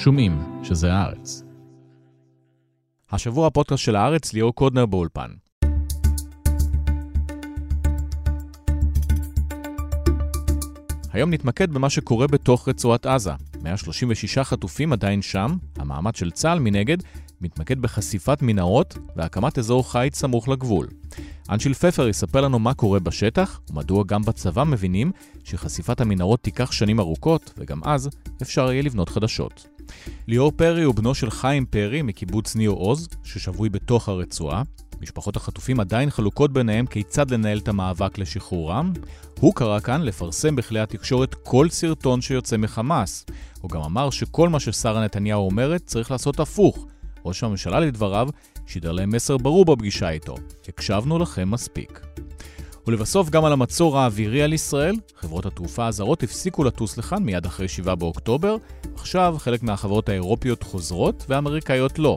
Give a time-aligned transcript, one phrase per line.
[0.00, 1.42] שומעים שזה הארץ.
[3.10, 5.30] השבוע הפודקאסט של הארץ, ליאור קודנר באולפן.
[11.12, 13.32] היום נתמקד במה שקורה בתוך רצועת עזה.
[13.62, 16.96] 136 חטופים עדיין שם, המאמץ של צה"ל מנגד
[17.40, 20.88] מתמקד בחשיפת מנהרות והקמת אזור חיץ סמוך לגבול.
[21.50, 25.12] אנשיל פפר יספר לנו מה קורה בשטח, ומדוע גם בצבא מבינים
[25.44, 28.10] שחשיפת המנהרות תיקח שנים ארוכות, וגם אז
[28.42, 29.66] אפשר יהיה לבנות חדשות.
[30.28, 34.62] ליאור פרי הוא בנו של חיים פרי מקיבוץ ניר עוז, ששבוי בתוך הרצועה.
[35.00, 38.92] משפחות החטופים עדיין חלוקות ביניהם כיצד לנהל את המאבק לשחרורם.
[39.40, 43.26] הוא קרא כאן לפרסם בכלי התקשורת כל סרטון שיוצא מחמאס.
[43.60, 46.86] הוא גם אמר שכל מה ששרה נתניהו אומרת צריך לעשות הפוך.
[47.24, 48.28] ראש הממשלה לדבריו
[48.66, 50.34] שידר להם מסר ברור בפגישה איתו,
[50.68, 52.00] הקשבנו לכם מספיק.
[52.86, 57.68] ולבסוף גם על המצור האווירי על ישראל, חברות התעופה הזרות הפסיקו לטוס לכאן מיד אחרי
[57.68, 58.56] 7 באוקטובר,
[58.94, 62.16] עכשיו חלק מהחברות האירופיות חוזרות והאמריקאיות לא.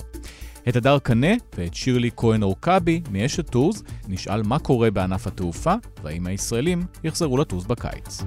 [0.69, 5.73] את הדר קנה ואת שירלי כהן אורקבי מאשת טורס נשאל מה קורה בענף התעופה
[6.03, 8.23] והאם הישראלים יחזרו לטוס בקיץ.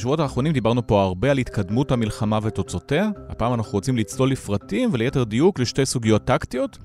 [0.00, 3.10] בשבועות האחרונים דיברנו פה הרבה על התקדמות המלחמה ותוצאותיה.
[3.28, 6.78] הפעם אנחנו רוצים לצלול לפרטים וליתר דיוק לשתי סוגיות טקטיות.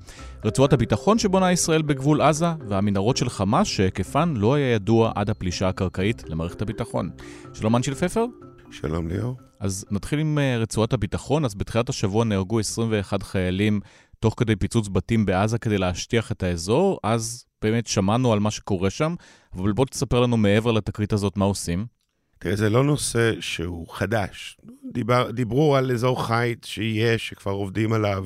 [0.44, 5.68] רצועת הביטחון שבונה ישראל בגבול עזה, והמנהרות של חמאס שהיקפן לא היה ידוע עד הפלישה
[5.68, 7.10] הקרקעית למערכת הביטחון.
[7.54, 8.24] שלום אנשיל פפר.
[8.70, 9.36] שלום ליאור.
[9.60, 11.44] אז נתחיל עם אה, רצועת הביטחון.
[11.44, 13.80] אז בתחילת השבוע נהרגו 21 חיילים
[14.20, 16.98] תוך כדי פיצוץ בתים בעזה כדי להשטיח את האזור.
[17.02, 19.14] אז באמת שמענו על מה שקורה שם,
[19.54, 21.95] אבל בוא תספר לנו מעבר לתקרית הזאת מה עושים.
[22.38, 24.58] תראה, זה לא נושא שהוא חדש.
[24.92, 28.24] דיבר, דיברו על אזור חיץ שיהיה, שכבר עובדים עליו,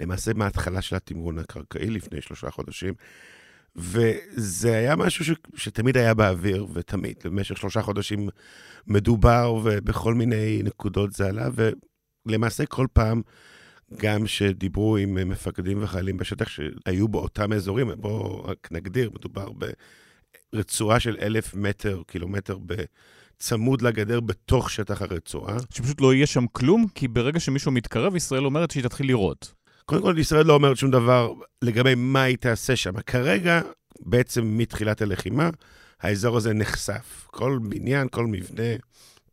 [0.00, 2.94] למעשה מההתחלה של התמרון הקרקעי לפני שלושה חודשים.
[3.76, 8.28] וזה היה משהו ש, שתמיד היה באוויר, ותמיד, במשך שלושה חודשים
[8.86, 11.48] מדובר, ובכל מיני נקודות זה עלה,
[12.26, 13.22] ולמעשה כל פעם,
[13.96, 19.48] גם שדיברו עם מפקדים וחיילים בשטח שהיו באותם אזורים, בואו רק נגדיר, מדובר
[20.52, 22.74] ברצועה של אלף מטר, קילומטר ב...
[23.38, 25.56] צמוד לגדר בתוך שטח הרצועה.
[25.70, 29.54] שפשוט לא יהיה שם כלום, כי ברגע שמישהו מתקרב, ישראל אומרת שהיא תתחיל לירות.
[29.84, 31.32] קודם כל, ישראל לא אומרת שום דבר
[31.62, 33.00] לגבי מה היא תעשה שם.
[33.00, 33.60] כרגע,
[34.00, 35.50] בעצם מתחילת הלחימה,
[36.00, 37.26] האזור הזה נחשף.
[37.26, 38.76] כל בניין, כל מבנה,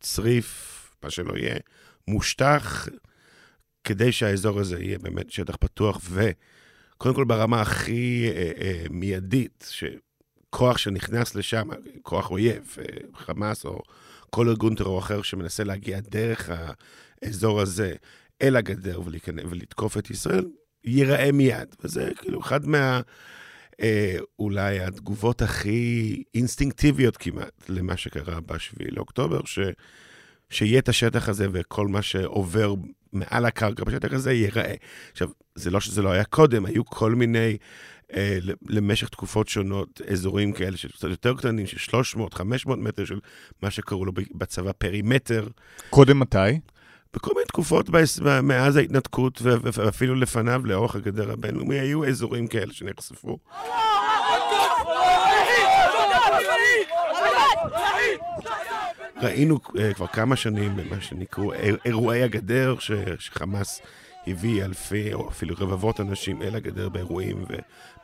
[0.00, 1.56] צריף, מה שלא יהיה,
[2.08, 2.88] מושטח,
[3.84, 9.84] כדי שהאזור הזה יהיה באמת שטח פתוח, וקודם כל ברמה הכי אה, אה, מיידית, ש...
[10.56, 11.68] כוח שנכנס לשם,
[12.02, 12.84] כוח אויב, אה,
[13.14, 13.82] חמאס או
[14.30, 16.50] כל ארגון טרור אחר שמנסה להגיע דרך
[17.22, 17.92] האזור הזה
[18.42, 20.44] אל הגדר ולהיכנס, ולתקוף את ישראל,
[20.84, 21.76] ייראה מיד.
[21.84, 23.00] וזה כאילו אחד מה...
[23.80, 29.58] אה, אולי התגובות הכי אינסטינקטיביות כמעט למה שקרה ב-7 לאוקטובר, ש...
[30.50, 32.74] שיהיה את השטח הזה וכל מה שעובר
[33.12, 34.74] מעל הקרקע בשטח הזה ייראה.
[35.12, 37.56] עכשיו, זה לא שזה לא היה קודם, היו כל מיני
[38.14, 43.20] אה, למשך תקופות שונות, אזורים כאלה של קצת יותר קטנים, של 300, 500 מטר, של
[43.62, 45.48] מה שקראו לו בצבא פרימטר.
[45.90, 46.60] קודם מתי?
[47.14, 47.90] בכל מיני תקופות
[48.42, 53.38] מאז ההתנתקות ואפילו לפניו, לאורך הגדר הבינלאומי, היו אזורים כאלה שנחשפו.
[59.22, 61.52] ראינו uh, כבר כמה שנים במה שנקראו
[61.84, 62.74] אירועי הגדר,
[63.18, 63.80] שחמאס
[64.26, 67.44] הביא אלפי או אפילו רבבות אנשים אל הגדר באירועים,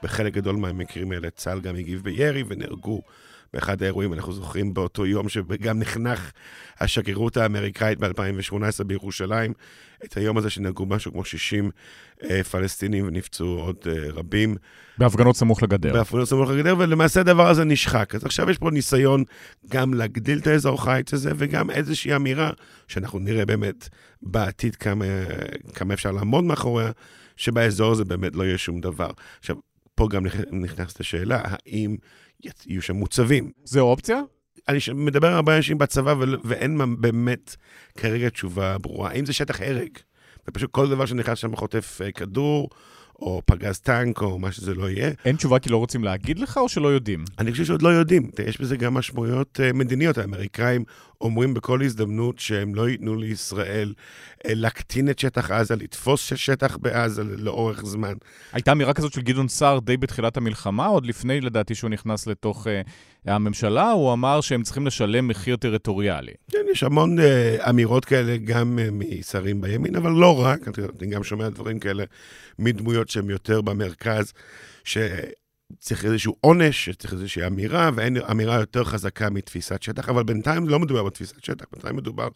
[0.02, 3.02] ובחלק גדול מהמקרים האלה צה"ל גם הגיב בירי ונהרגו
[3.52, 6.32] באחד האירועים, אנחנו זוכרים באותו יום שגם נחנך
[6.80, 9.52] השגרירות האמריקאית ב-2018 בירושלים,
[10.04, 11.70] את היום הזה שנהרגו משהו כמו 60
[12.30, 14.56] אה, פלסטינים ונפצעו עוד אה, רבים.
[14.98, 15.92] בהפגנות סמוך לגדר.
[15.92, 18.14] בהפגנות סמוך לגדר, ולמעשה הדבר הזה נשחק.
[18.14, 19.24] אז עכשיו יש פה ניסיון
[19.68, 22.50] גם להגדיל את האזור חיץ הזה, וגם איזושהי אמירה
[22.88, 23.88] שאנחנו נראה באמת
[24.22, 25.04] בעתיד כמה,
[25.74, 26.90] כמה אפשר לעמוד מאחוריה,
[27.36, 29.10] שבאזור הזה באמת לא יהיה שום דבר.
[29.38, 29.56] עכשיו,
[29.94, 31.96] פה גם נכנסת השאלה, האם
[32.66, 33.50] יהיו שם מוצבים.
[33.64, 34.20] זה אופציה?
[34.68, 36.14] אני מדבר עם הרבה אנשים בצבא
[36.44, 37.56] ואין באמת
[37.98, 39.10] כרגע תשובה ברורה.
[39.10, 39.90] האם זה שטח הרג?
[40.48, 42.70] ופשוט כל דבר שנכנס שם חוטף אה, כדור,
[43.22, 45.10] או פגז טנק, או מה שזה לא יהיה.
[45.24, 47.24] אין תשובה כי לא רוצים להגיד לך, או שלא יודעים?
[47.38, 48.30] אני חושב שעוד לא יודעים.
[48.46, 50.18] יש בזה גם משמעויות uh, מדיניות.
[50.18, 50.84] האמריקאים
[51.20, 57.22] אומרים בכל הזדמנות שהם לא ייתנו לישראל uh, להקטין את שטח עזה, לתפוס שטח בעזה
[57.24, 58.14] לאורך זמן.
[58.52, 62.66] הייתה אמירה כזאת של גדעון סער די בתחילת המלחמה, עוד לפני, לדעתי, שהוא נכנס לתוך
[62.66, 62.70] uh,
[63.26, 66.32] הממשלה, הוא אמר שהם צריכים לשלם מחיר טריטוריאלי.
[66.50, 67.22] כן, יש המון uh,
[67.68, 70.60] אמירות כאלה גם uh, משרים בימין, אבל לא רק.
[71.02, 72.04] אני גם שומע דברים כאלה
[72.58, 74.32] מדמויות שהן יותר במרכז,
[74.84, 80.78] שצריך איזשהו עונש, שצריך איזושהי אמירה, ואין אמירה יותר חזקה מתפיסת שטח, אבל בינתיים לא
[80.78, 82.28] מדובר בתפיסת שטח, בינתיים מדובר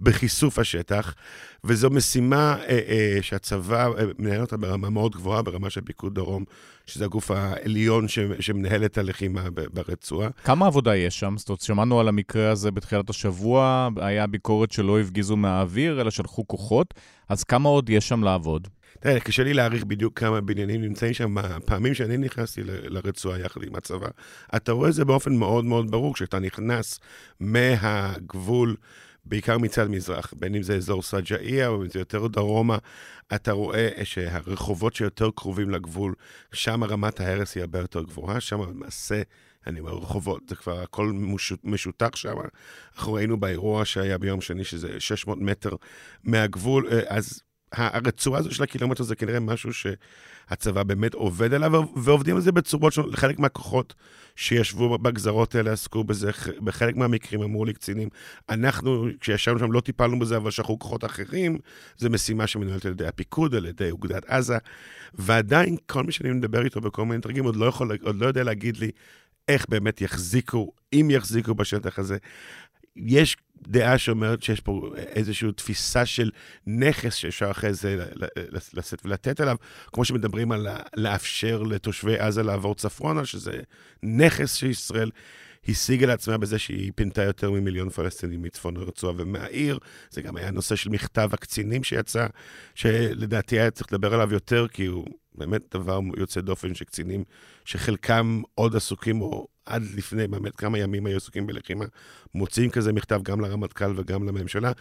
[0.00, 1.14] בכיסוף השטח,
[1.64, 6.44] וזו משימה אה, אה, שהצבא אה, מנהל אותה ברמה מאוד גבוהה, ברמה של פיקוד דרום,
[6.86, 9.42] שזה הגוף העליון ש, שמנהל את הלחימה
[9.72, 10.28] ברצועה.
[10.44, 11.34] כמה עבודה יש שם?
[11.38, 16.46] זאת אומרת, שמענו על המקרה הזה בתחילת השבוע, היה ביקורת שלא הפגיזו מהאוויר, אלא שלחו
[16.48, 16.94] כוחות,
[17.28, 18.68] אז כמה עוד יש שם לעבוד?
[19.04, 21.38] תראה, קשה לי להעריך בדיוק כמה בניינים נמצאים שם.
[21.38, 24.08] הפעמים שאני נכנסתי לרצועה יחד עם הצבא,
[24.56, 27.00] אתה רואה זה באופן מאוד מאוד ברור, כשאתה נכנס
[27.40, 28.76] מהגבול,
[29.24, 32.78] בעיקר מצד מזרח, בין אם זה אזור סג'אעיה או אם זה יותר דרומה,
[33.34, 36.14] אתה רואה שהרחובות שיותר קרובים לגבול,
[36.52, 39.22] שם רמת ההרס היא הרבה יותר גבוהה, שם למעשה...
[39.66, 41.12] אני אומר, רחובות, זה כבר הכל
[41.64, 42.34] משותק שם.
[42.96, 45.76] אנחנו ראינו באירוע שהיה ביום שני, שזה 600 מטר
[46.24, 47.42] מהגבול, אה, אז
[47.76, 52.92] הרצועה הזו של הקילומטר זה כנראה משהו שהצבא באמת עובד עליו, ועובדים על זה בצורות
[52.92, 53.14] שונות.
[53.14, 53.94] חלק מהכוחות
[54.36, 56.30] שישבו בגזרות האלה עסקו בזה,
[56.60, 58.08] בחלק מהמקרים אמרו לי קצינים,
[58.48, 61.58] אנחנו, כשישבנו שם לא טיפלנו בזה, אבל שלחו כוחות אחרים,
[61.96, 64.58] זו משימה שמנוהלת על ידי הפיקוד, על ידי אוגדת עזה,
[65.14, 67.72] ועדיין כל מי שאני מדבר איתו בכל מיני דרגים עוד לא,
[68.02, 68.90] עוד לא יודע להגיד לי
[69.48, 72.16] איך באמת יחזיקו, אם יחזיקו בשטח הזה.
[72.96, 76.30] יש דעה שאומרת שיש פה איזושהי תפיסה של
[76.66, 78.06] נכס שאפשר אחרי זה
[78.72, 79.56] לשאת ולתת עליו,
[79.92, 80.66] כמו שמדברים על
[80.96, 83.60] לאפשר לתושבי עזה לעבור צפונה, שזה
[84.02, 85.10] נכס שישראל
[85.68, 89.78] השיגה לעצמה בזה שהיא פינתה יותר ממיליון פלסטינים מצפון הרצועה ומהעיר.
[90.10, 92.26] זה גם היה נושא של מכתב הקצינים שיצא,
[92.74, 97.24] שלדעתי היה צריך לדבר עליו יותר, כי הוא באמת דבר יוצא דופן שקצינים,
[97.64, 101.84] שחלקם עוד עסוקים, או עד לפני באמת כמה ימים היו עסוקים בלחימה,
[102.34, 104.72] מוציאים כזה מכתב גם לרמטכ"ל וגם לממשלה,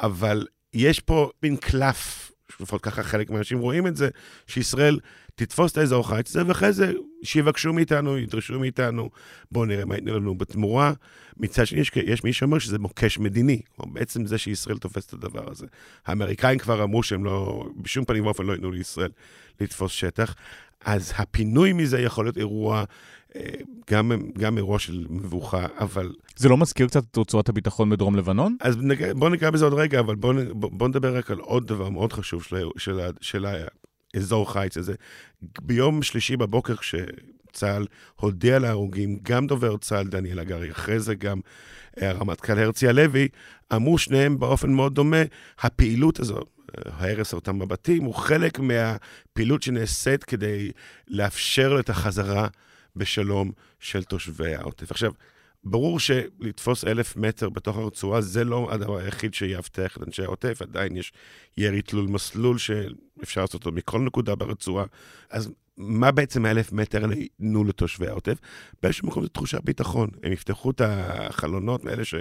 [0.00, 4.08] אבל יש פה מין קלף, לפחות ככה חלק מהאנשים רואים את זה,
[4.46, 4.98] שישראל
[5.34, 9.10] תתפוס את האזור חיץ הזה, ואחרי זה שיבקשו מאיתנו, ידרשו מאיתנו,
[9.52, 10.92] בואו נראה מה ייתנו לנו בתמורה.
[11.36, 15.50] מצד שני, יש, מי שאומר שזה מוקש מדיני, או בעצם זה שישראל תופסת את הדבר
[15.50, 15.66] הזה.
[16.06, 19.10] האמריקאים כבר אמרו שהם לא, בשום פנים ואופן לא ייתנו לישראל
[19.60, 20.34] לתפוס שטח,
[20.84, 22.84] אז הפינוי מזה יכול להיות אירוע
[23.90, 26.12] גם, גם אירוע של מבוכה, אבל...
[26.36, 28.56] זה לא מזכיר קצת את רצועת הביטחון בדרום לבנון?
[28.60, 29.12] אז נג...
[29.12, 32.42] בואו ניגע בזה עוד רגע, אבל בואו בוא נדבר רק על עוד דבר מאוד חשוב
[32.42, 33.46] של, של, של
[34.14, 34.94] האזור חיץ הזה.
[35.62, 37.86] ביום שלישי בבוקר, כשצה"ל
[38.20, 41.40] הודיע להרוגים, גם דובר צה"ל דניאל הגרי, אחרי זה גם
[42.02, 43.28] אה, הרמטכ"ל הרצי הלוי,
[43.74, 45.22] אמרו שניהם באופן מאוד דומה,
[45.60, 46.48] הפעילות הזאת,
[46.86, 50.70] ההרס אותם בבתים, הוא חלק מהפעילות שנעשית כדי
[51.08, 52.48] לאפשר את החזרה
[52.96, 54.90] בשלום של תושבי העוטף.
[54.90, 55.12] עכשיו,
[55.64, 60.96] ברור שלתפוס אלף מטר בתוך הרצועה זה לא הדבר היחיד שיאבטח את אנשי העוטף, עדיין
[60.96, 61.12] יש
[61.56, 64.84] ירי תלול מסלול שאפשר לעשות אותו מכל נקודה ברצועה.
[65.30, 65.50] אז
[65.82, 68.38] מה בעצם האלף מטר האלה ייתנו לתושבי העוטף?
[68.82, 70.10] באיזשהו מקום זו תחושת ביטחון.
[70.22, 72.14] הם יפתחו את החלונות מאלה ש...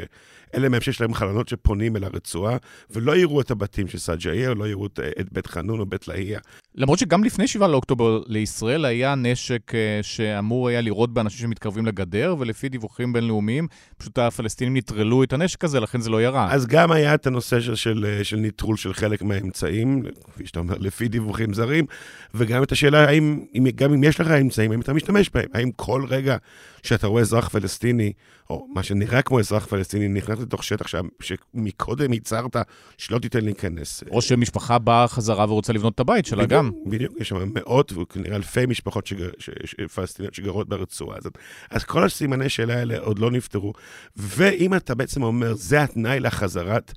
[0.55, 2.57] אלה מהם שיש להם חלונות שפונים אל הרצועה,
[2.89, 6.07] ולא יראו את הבתים של סג'איה, או לא יראו את, את בית חנון או בית
[6.07, 6.39] לאהיה.
[6.75, 12.35] למרות שגם לפני 7 לאוקטובר לישראל היה נשק אה, שאמור היה לירות באנשים שמתקרבים לגדר,
[12.39, 16.53] ולפי דיווחים בינלאומיים, פשוט הפלסטינים נטרלו את הנשק הזה, לכן זה לא ירה.
[16.53, 20.03] אז גם היה את הנושא של, של, של נטרול של חלק מהאמצעים,
[20.33, 21.85] כפי שאתה אומר, לפי דיווחים זרים,
[22.33, 25.49] וגם את השאלה האם אם, גם אם יש לך אמצעים, האם אתה משתמש בהם?
[25.53, 26.37] האם כל רגע
[26.83, 28.13] שאתה רואה אזרח פלסטיני,
[28.51, 30.95] או מה שנראה כמו אזרח פלסטיני, נכנס לתוך שטח ש...
[31.21, 32.55] שמקודם ייצרת
[32.97, 34.03] שלא תיתן להיכנס.
[34.11, 36.71] או שמשפחה באה חזרה ורוצה לבנות את הבית שלה בדיוק, גם.
[36.85, 39.29] בדיוק, יש שם מאות וכנראה אלפי משפחות שגר...
[39.39, 39.49] ש...
[39.65, 39.75] ש...
[39.95, 41.37] פלסטיניות שגרות ברצועה הזאת.
[41.69, 43.73] אז כל הסימני שאלה האלה עוד לא נפתרו.
[44.15, 46.93] ואם אתה בעצם אומר, זה התנאי לחזרת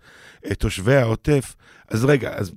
[0.47, 1.55] אה, תושבי העוטף,
[1.89, 2.53] אז רגע, אז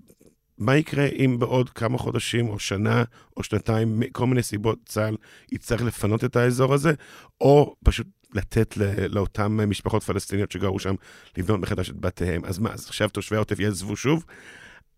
[0.58, 3.04] מה יקרה אם בעוד כמה חודשים או שנה
[3.38, 5.16] או שנתיים, מכל מיני סיבות, צה"ל
[5.52, 6.94] יצטרך לפנות את האזור הזה,
[7.42, 8.78] או פשוט לתת
[9.10, 10.96] לאותן משפחות פלסטיניות שגרו שם
[11.38, 12.46] לבנות מחדש את בתיהם.
[12.46, 14.26] אז מה, אז עכשיו תושבי העוטף יעזבו שוב?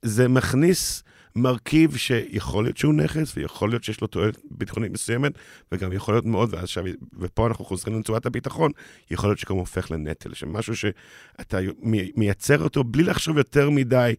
[0.01, 1.03] זה מכניס
[1.36, 5.31] מרכיב שיכול להיות שהוא נכס, ויכול להיות שיש לו תועלת ביטחונית מסוימת,
[5.71, 6.83] וגם יכול להיות מאוד, ועכשיו,
[7.19, 8.71] ופה אנחנו חוזרים לרצועת הביטחון,
[9.12, 11.57] יכול להיות שגם הופך לנטל, שמשהו שאתה
[12.15, 14.13] מייצר אותו בלי לחשוב יותר מדי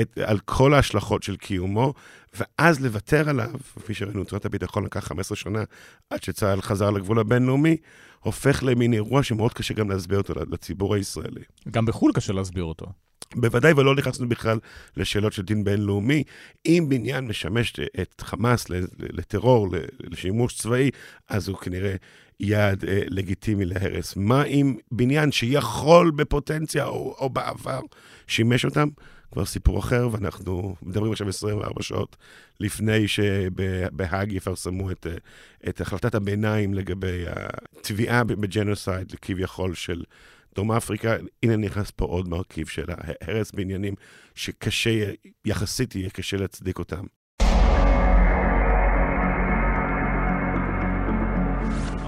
[0.00, 1.94] את, על כל ההשלכות של קיומו,
[2.34, 5.64] ואז לוותר עליו, כפי שראינו, רצועת הביטחון לקח 15 שנה
[6.10, 7.76] עד שצה"ל חזר לגבול הבינלאומי,
[8.20, 11.42] הופך למין אירוע שמאוד קשה גם להסביר אותו לציבור הישראלי.
[11.70, 12.86] גם בחו"ל קשה להסביר אותו.
[13.34, 14.58] בוודאי, ולא נכנסנו בכלל
[14.96, 16.24] לשאלות של דין בינלאומי.
[16.66, 18.66] אם בניין משמש את חמאס
[18.98, 19.68] לטרור,
[20.00, 20.90] לשימוש צבאי,
[21.28, 21.94] אז הוא כנראה
[22.40, 24.16] יעד אה, לגיטימי להרס.
[24.16, 27.80] מה אם בניין שיכול בפוטנציה או, או בעבר
[28.26, 28.88] שימש אותם?
[29.32, 32.16] כבר סיפור אחר, ואנחנו מדברים עכשיו 24 שעות
[32.60, 35.16] לפני שבהאג יפרסמו את, אה,
[35.68, 37.24] את החלטת הביניים לגבי
[37.76, 40.02] התביעה ב genocide, כביכול, של
[40.54, 41.16] דרום אפריקה.
[41.42, 43.94] הנה נכנס פה עוד מרכיב של ההרס בעניינים
[44.34, 45.10] שקשה,
[45.44, 47.04] יחסית יהיה קשה להצדיק אותם.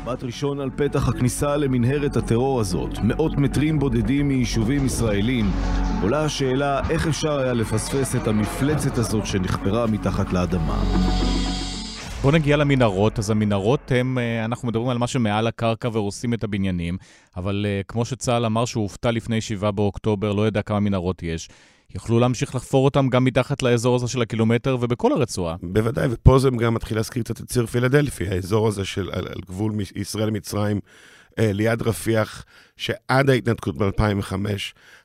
[0.04, 5.50] מבט ראשון על פתח הכניסה למנהרת הטרור הזאת, מאות מטרים בודדים מיישובים ישראלים,
[6.02, 10.82] עולה השאלה איך אפשר היה לפספס את המפלצת הזאת שנחפרה מתחת לאדמה.
[12.24, 13.18] בוא נגיע למנהרות.
[13.18, 16.96] אז המנהרות הם, אה, אנחנו מדברים על מה שמעל הקרקע והורסים את הבניינים,
[17.36, 21.48] אבל אה, כמו שצה"ל אמר שהוא הופתע לפני 7 באוקטובר, לא ידע כמה מנהרות יש.
[21.94, 25.56] יוכלו להמשיך לחפור אותם גם מתחת לאזור הזה של הקילומטר ובכל הרצועה.
[25.62, 29.40] בוודאי, ופה זה גם מתחיל להזכיר קצת את ציר פילדלפי, האזור הזה של על, על
[29.46, 30.80] גבול ישראל-מצרים.
[31.38, 32.44] אה, ליד רפיח,
[32.76, 34.34] שעד ההתנתקות ב-2005,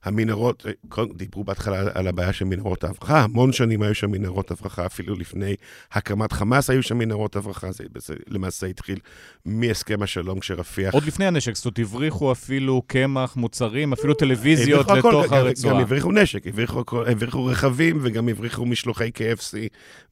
[0.03, 0.65] המנהרות,
[0.97, 5.15] אה, דיברו בהתחלה על הבעיה של מנהרות ההברחה, המון שנים היו שם מנהרות הברחה, אפילו
[5.15, 5.55] לפני
[5.91, 8.99] הקמת חמאס היו שם מנהרות הברחה, זה, זה למעשה התחיל
[9.45, 10.93] מהסכם השלום כשרפיח...
[10.93, 15.73] עוד לפני הנשק, זאת אומרת, הבריחו אפילו קמח, מוצרים, אפילו טלוויזיות לתוך הכל, הרצועה.
[15.73, 19.55] גם הבריחו נשק, הבריחו, הבריחו רכבים וגם הבריחו משלוחי KFC,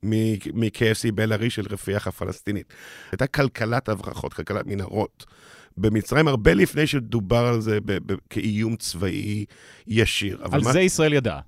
[0.04, 2.74] מ-KFC בלארי של רפיח הפלסטינית.
[3.12, 5.26] הייתה כלכלת הברחות, כלכלת מנהרות.
[5.78, 9.46] במצרים הרבה לפני שדובר על זה ב- ב- כאיום צבאי
[9.88, 10.38] ישיר.
[10.52, 10.72] על מה...
[10.72, 11.40] זה ישראל ידעה.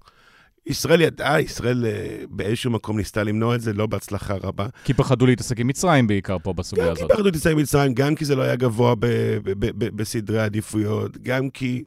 [0.65, 4.67] ישראל ידעה, ישראל אה, באיזשהו מקום ניסתה למנוע את זה, לא בהצלחה רבה.
[4.83, 7.01] כי פחדו להתעסק עם מצרים בעיקר פה בסוגיה הזאת.
[7.01, 9.05] גם כי פחדו להתעסק עם מצרים, גם כי זה לא היה גבוה ב-
[9.43, 11.83] ב- ב- בסדרי העדיפויות, גם כי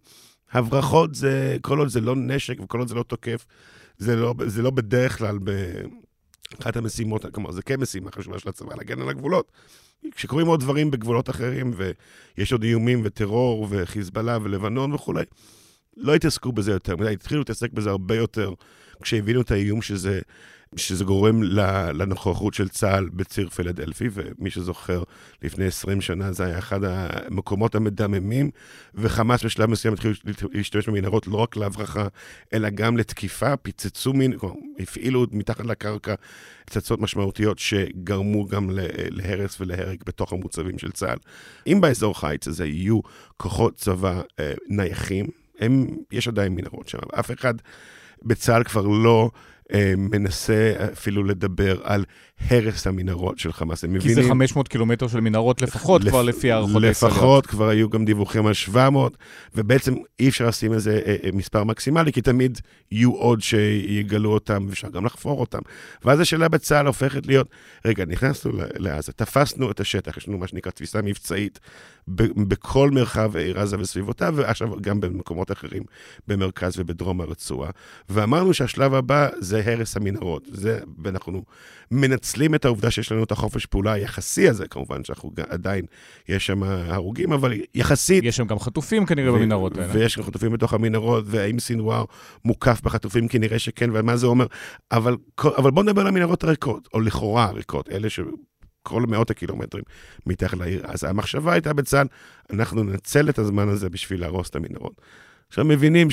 [0.53, 3.47] הברחות זה, כל עוד זה לא נשק וכל עוד זה לא תוקף,
[3.99, 8.75] זה לא, זה לא בדרך כלל באחת המשימות, כלומר, זה כן משימה חשובה של הצבא,
[8.77, 9.53] להגן על הגבולות.
[10.11, 15.25] כשקורים עוד דברים בגבולות אחרים, ויש עוד איומים וטרור וחיזבאללה ולבנון וכולי,
[15.97, 18.53] לא התעסקו בזה יותר מדי, התחילו להתעסק בזה הרבה יותר
[19.03, 20.21] כשהבינו את האיום שזה
[20.77, 21.43] שזה גורם
[21.95, 25.03] לנוכחות של צה"ל בציר פילדלפי, ומי שזוכר,
[25.43, 28.51] לפני 20 שנה זה היה אחד המקומות המדממים,
[28.95, 30.15] וחמאס בשלב מסוים התחילו
[30.53, 32.07] להשתמש במנהרות לא רק להברחה,
[32.55, 34.37] אלא גם לתקיפה, פיצצו, מין,
[34.79, 36.15] הפעילו מתחת לקרקע
[36.65, 38.71] פצצות משמעותיות שגרמו גם
[39.11, 41.19] להרס ולהרג בתוך המוצבים של צה"ל.
[41.67, 43.01] אם באזור חיץ הזה יהיו
[43.37, 45.27] כוחות צבא אה, נייחים,
[45.59, 47.55] הם, יש עדיין מנהרות שם, אף אחד
[48.25, 49.31] בצה"ל כבר לא...
[49.75, 52.05] אה, מנסה אפילו לדבר על
[52.51, 53.85] הרס המנהרות של חמאס.
[53.85, 54.17] הם מבינים...
[54.17, 56.09] כי זה 500 קילומטר של מנהרות לפחות, לפ...
[56.09, 57.19] כבר לפי הערכות הישראליות.
[57.19, 59.17] לפחות, כבר היו גם דיווחים על 700,
[59.55, 64.67] ובעצם אי אפשר לשים איזה אה, אה, מספר מקסימלי, כי תמיד יהיו עוד שיגלו אותם,
[64.69, 65.61] ואפשר גם לחפור אותם.
[66.05, 67.49] ואז השאלה בצה"ל הופכת להיות,
[67.85, 71.61] רגע, נכנסנו לעזה, תפסנו את השטח, יש לנו מה שנקרא תפיסה מבצעית
[72.09, 75.83] בכל מרחב העיר עזה וסביבותיו, ועכשיו גם במקומות אחרים,
[76.29, 77.71] במרכז ובדרום הרצועה.
[78.09, 80.49] ואמרנו שהשלב הבא זה הרס המנהרות.
[80.53, 81.43] זה, ואנחנו
[82.33, 85.85] מנצלים את העובדה שיש לנו את החופש פעולה היחסי הזה, כמובן שאנחנו עדיין,
[86.29, 88.25] יש שם הרוגים, אבל יחסית...
[88.25, 89.93] יש שם גם חטופים כנראה במנהרות האלה.
[89.93, 92.05] ויש גם חטופים בתוך המנהרות, והאם סינואר
[92.45, 93.29] מוקף בחטופים?
[93.29, 94.47] כנראה שכן, ומה זה אומר?
[94.93, 95.17] אבל,
[95.57, 98.21] אבל בואו נדבר על המנהרות הריקות, או לכאורה הריקות, אלה ש...
[98.85, 99.85] כל מאות הקילומטרים
[100.27, 100.83] מתחת לעיר.
[100.85, 102.07] אז המחשבה הייתה בצה"ל,
[102.53, 105.01] אנחנו ננצל את הזמן הזה בשביל להרוס את המנהרות.
[105.49, 106.11] עכשיו מבינים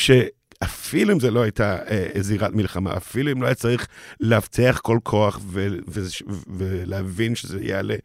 [0.64, 3.88] שאפילו אם זה לא הייתה אה, זירת מלחמה, אפילו אם לא היה צריך
[4.20, 7.96] לאבטח כל כוח ו- ו- ו- ולהבין שזה יעלה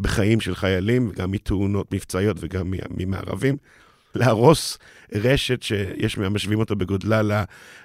[0.00, 3.56] בחיים של חיילים, גם מתאונות מבצעיות וגם ממערבים,
[4.14, 4.78] להרוס
[5.14, 7.44] רשת שיש משווים אותו בגודלה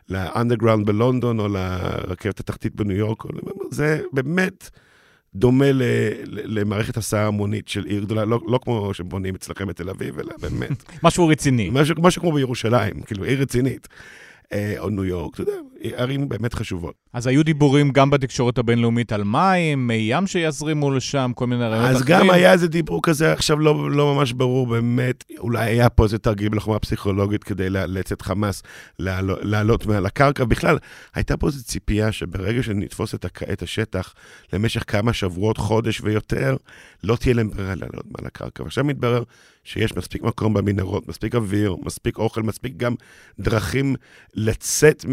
[0.09, 3.23] לאנדרגראונד בלונדון או לרכבת התחתית בניו יורק,
[3.71, 4.69] זה באמת...
[5.35, 5.81] דומה ל,
[6.23, 10.31] ל, למערכת הסעה המונית של עיר גדולה, לא, לא כמו שבונים אצלכם בתל אביב, אלא
[10.41, 10.83] באמת.
[11.03, 11.69] משהו רציני.
[11.71, 13.87] משהו, משהו כמו בירושלים, כאילו עיר רצינית.
[14.53, 15.53] אה, או ניו יורק, אתה יודע,
[15.95, 16.95] ערים באמת חשובות.
[17.13, 21.89] אז היו דיבורים גם בתקשורת הבינלאומית על מים, מי ים שיזרימו לשם, כל מיני רעיונות
[21.89, 22.19] אז אחרים.
[22.19, 26.17] גם היה איזה דיבור כזה, עכשיו לא, לא ממש ברור באמת, אולי היה פה איזה
[26.17, 28.63] תרגיל בלוחמה פסיכולוגית כדי לאלץ את חמאס
[28.99, 30.45] לעלות מעל הקרקע.
[30.45, 30.77] בכלל,
[31.15, 33.43] הייתה פה איזו ציפייה שברגע שנתפוס את, הק...
[33.43, 34.13] את השטח
[34.53, 36.55] למשך כמה שבועות, חודש ויותר,
[37.03, 38.63] לא תהיה להם ברירה לעלות מעל הקרקע.
[38.63, 39.23] ועכשיו מתברר
[39.65, 42.95] שיש מספיק מקום במנהרות, מספיק אוויר, מספיק אוכל, מספיק גם
[43.39, 43.95] דרכים
[44.33, 45.05] לצאת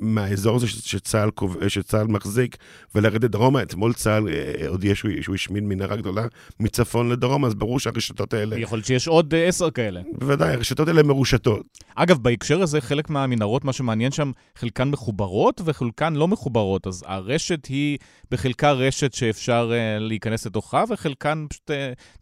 [0.00, 1.30] מהאזור הזה שצה"ל,
[1.68, 2.56] שצה"ל מחזיק
[2.94, 3.62] ולרדת דרומה.
[3.62, 6.26] אתמול צה"ל אה, הודיע שהוא, שהוא השמיד מנהרה גדולה
[6.60, 8.58] מצפון לדרום, אז ברור שהרשתות האלה...
[8.58, 10.00] יכול להיות שיש עוד אה, עשר כאלה.
[10.12, 11.66] בוודאי, הרשתות האלה מרושתות.
[11.94, 16.86] אגב, בהקשר הזה, חלק מהמנהרות, מה שמעניין שם, חלקן מחוברות וחלקן לא מחוברות.
[16.86, 17.98] אז הרשת היא
[18.30, 21.70] בחלקה רשת שאפשר להיכנס לתוכה, וחלקן פשוט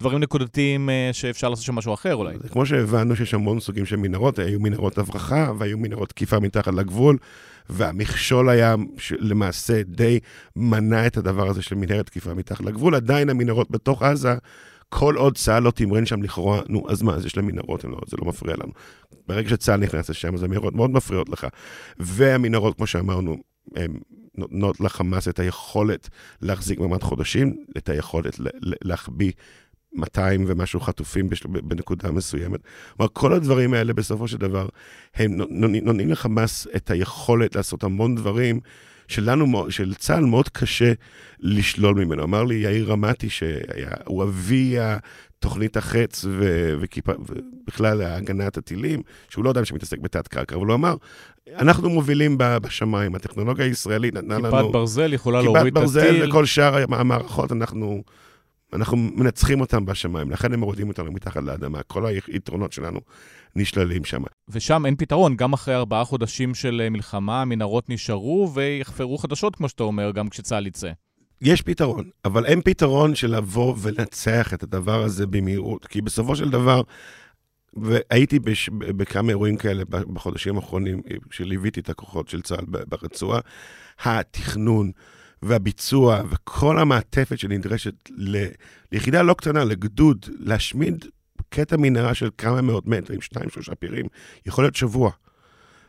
[0.00, 2.37] דברים נקודתיים שאפשר לעשות שם משהו אחר אולי.
[2.50, 7.19] כמו שהבנו שיש המון סוגים של מנהרות, היו מנהרות הברחה והיו מנהרות תקיפה מתחת לגבול,
[7.71, 8.75] והמכשול היה
[9.19, 10.19] למעשה די
[10.57, 12.95] מנע את הדבר הזה של מנהרת תקיפה מתחת לגבול.
[12.95, 14.35] עדיין המנהרות בתוך עזה,
[14.88, 17.99] כל עוד צה"ל לא תמרן שם לכאורה, נו, אז מה, אז יש להם מנהרות, לא,
[18.07, 18.73] זה לא מפריע לנו.
[19.26, 21.47] ברגע שצה"ל נכנס לשם, אז המנהרות מאוד מפריעות לך.
[21.99, 23.37] והמנהרות, כמו שאמרנו,
[23.76, 23.92] הן
[24.35, 26.09] נותנות לחמאס את היכולת
[26.42, 29.33] להחזיק מעמד חודשים, את היכולת להחביא
[29.95, 31.29] 200 ומשהו חטופים
[31.63, 32.61] בנקודה מסוימת.
[32.97, 34.69] כלומר, כל הדברים האלה בסופו של דבר,
[35.15, 38.61] הם נותנים לחמאס את היכולת לעשות המון דברים
[39.09, 40.93] שלנו, של צה"ל מאוד קשה
[41.41, 42.23] לשלול ממנו.
[42.23, 44.77] אמר לי יאיר רמתי, שהוא אבי
[45.39, 50.95] תוכנית החץ ובכלל הגנת הטילים, שהוא לא אדם שמתעסק בתת קרקע, אבל הוא אמר,
[51.59, 54.51] אנחנו מובילים בשמיים, הטכנולוגיה הישראלית נתנה לנו...
[54.51, 56.01] כיפת ברזל יכולה להוריד את הטיל.
[56.01, 58.03] כיפת ברזל וכל שאר המערכות, אנחנו...
[58.73, 61.83] אנחנו מנצחים אותם בשמיים, לכן הם מורידים אותנו מתחת לאדמה.
[61.83, 63.00] כל היתרונות שלנו
[63.57, 64.23] נשללים שם.
[64.49, 69.69] ושם אין פתרון, גם אחרי ארבעה חודשים של אה, מלחמה, המנהרות נשארו ויחפרו חדשות, כמו
[69.69, 70.91] שאתה אומר, גם כשצה"ל יצא.
[71.41, 76.50] יש פתרון, אבל אין פתרון של לבוא ולנצח את הדבר הזה במהירות, כי בסופו של
[76.50, 76.83] דבר,
[77.75, 81.00] והייתי בש, בכמה אירועים כאלה בחודשים האחרונים,
[81.31, 83.41] כשליוויתי את הכוחות של צה"ל ברצועה,
[84.05, 84.91] התכנון,
[85.43, 88.45] והביצוע וכל המעטפת שנדרשת ל...
[88.93, 91.05] ליחידה לא קטנה, לגדוד, להשמיד
[91.49, 94.07] קטע מנהרה של כמה מאות מטרים, שניים, שלושה פירים,
[94.47, 95.11] יכול להיות שבוע.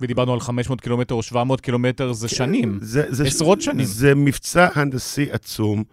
[0.02, 3.66] ודיברנו על 500 קילומטר או 700 קילומטר, זה כן, שנים, זה, זה, עשרות ש...
[3.66, 3.86] שנים.
[3.86, 5.84] זה מבצע הנדסי עצום,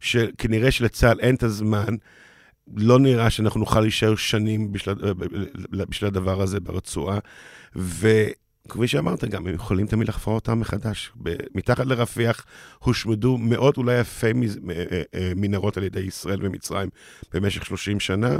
[0.00, 1.94] שכנראה שלצה"ל אין את הזמן.
[2.76, 4.94] לא נראה שאנחנו נוכל להישאר שנים בשביל,
[5.70, 7.18] בשביל הדבר הזה ברצועה.
[7.76, 8.08] ו...
[8.68, 11.12] כפי שאמרת, גם הם יכולים תמיד לחפור אותם מחדש.
[11.54, 12.46] מתחת לרפיח
[12.78, 16.88] הושמדו מאות, אולי אלפי אה, אה, מנהרות על ידי ישראל ומצרים
[17.34, 18.38] במשך 30 שנה.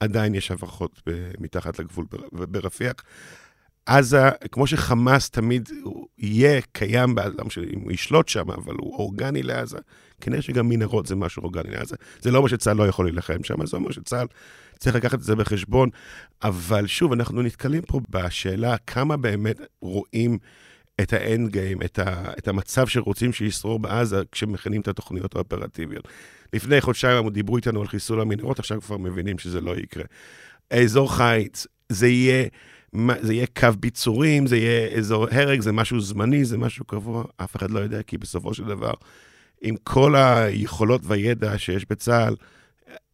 [0.00, 1.02] עדיין יש הברחות
[1.38, 2.92] מתחת לגבול ברפיח.
[3.86, 5.68] עזה, כמו שחמאס תמיד
[6.18, 9.78] יהיה קיים באדם אם הוא ישלוט שם, אבל הוא אורגני לעזה,
[10.20, 11.96] כנראה שגם מנהרות זה משהו אורגני לעזה.
[12.20, 14.26] זה לא אומר שצה"ל לא יכול להילחם שם, זה אומר שצה"ל
[14.78, 15.88] צריך לקחת את זה בחשבון.
[16.42, 20.38] אבל שוב, אנחנו נתקלים פה בשאלה כמה באמת רואים
[21.00, 21.98] את האנד גיים, את,
[22.38, 26.08] את המצב שרוצים שישרור בעזה כשמכינים את התוכניות האופרטיביות.
[26.52, 30.04] לפני חודשיים דיברו איתנו על חיסול המנהרות, עכשיו כבר מבינים שזה לא יקרה.
[30.70, 32.44] אזור חיץ, זה יהיה...
[33.20, 37.56] זה יהיה קו ביצורים, זה יהיה אזור הרג, זה משהו זמני, זה משהו קבוע, אף
[37.56, 38.92] אחד לא יודע, כי בסופו של דבר,
[39.62, 42.34] עם כל היכולות והידע שיש בצה"ל,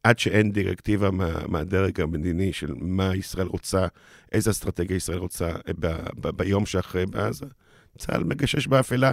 [0.03, 3.87] עד שאין דירקטיבה מה, מהדרג המדיני של מה ישראל רוצה,
[4.33, 5.87] איזה אסטרטגיה ישראל רוצה ב,
[6.21, 7.47] ב, ביום שאחרי בעזה,
[7.99, 9.13] צה"ל מגשש באפלה.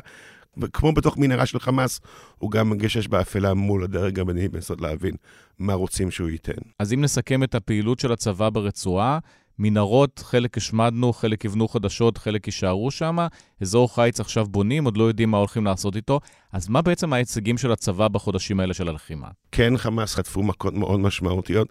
[0.73, 2.01] כמו בתוך מנהרה של חמאס,
[2.37, 5.15] הוא גם מגשש באפלה מול הדרג המדיני בנסות להבין
[5.59, 6.61] מה רוצים שהוא ייתן.
[6.79, 9.19] אז אם נסכם את הפעילות של הצבא ברצועה,
[9.59, 13.17] מנהרות, חלק השמדנו, חלק יבנו חדשות, חלק יישארו שם.
[13.61, 16.19] אזור חיץ עכשיו בונים, עוד לא יודעים מה הולכים לעשות איתו.
[16.51, 19.27] אז מה בעצם ההישגים של הצבא בחודשים האלה של הלחימה?
[19.51, 21.67] כן, חמאס חטפו מכות מאוד משמעותיות.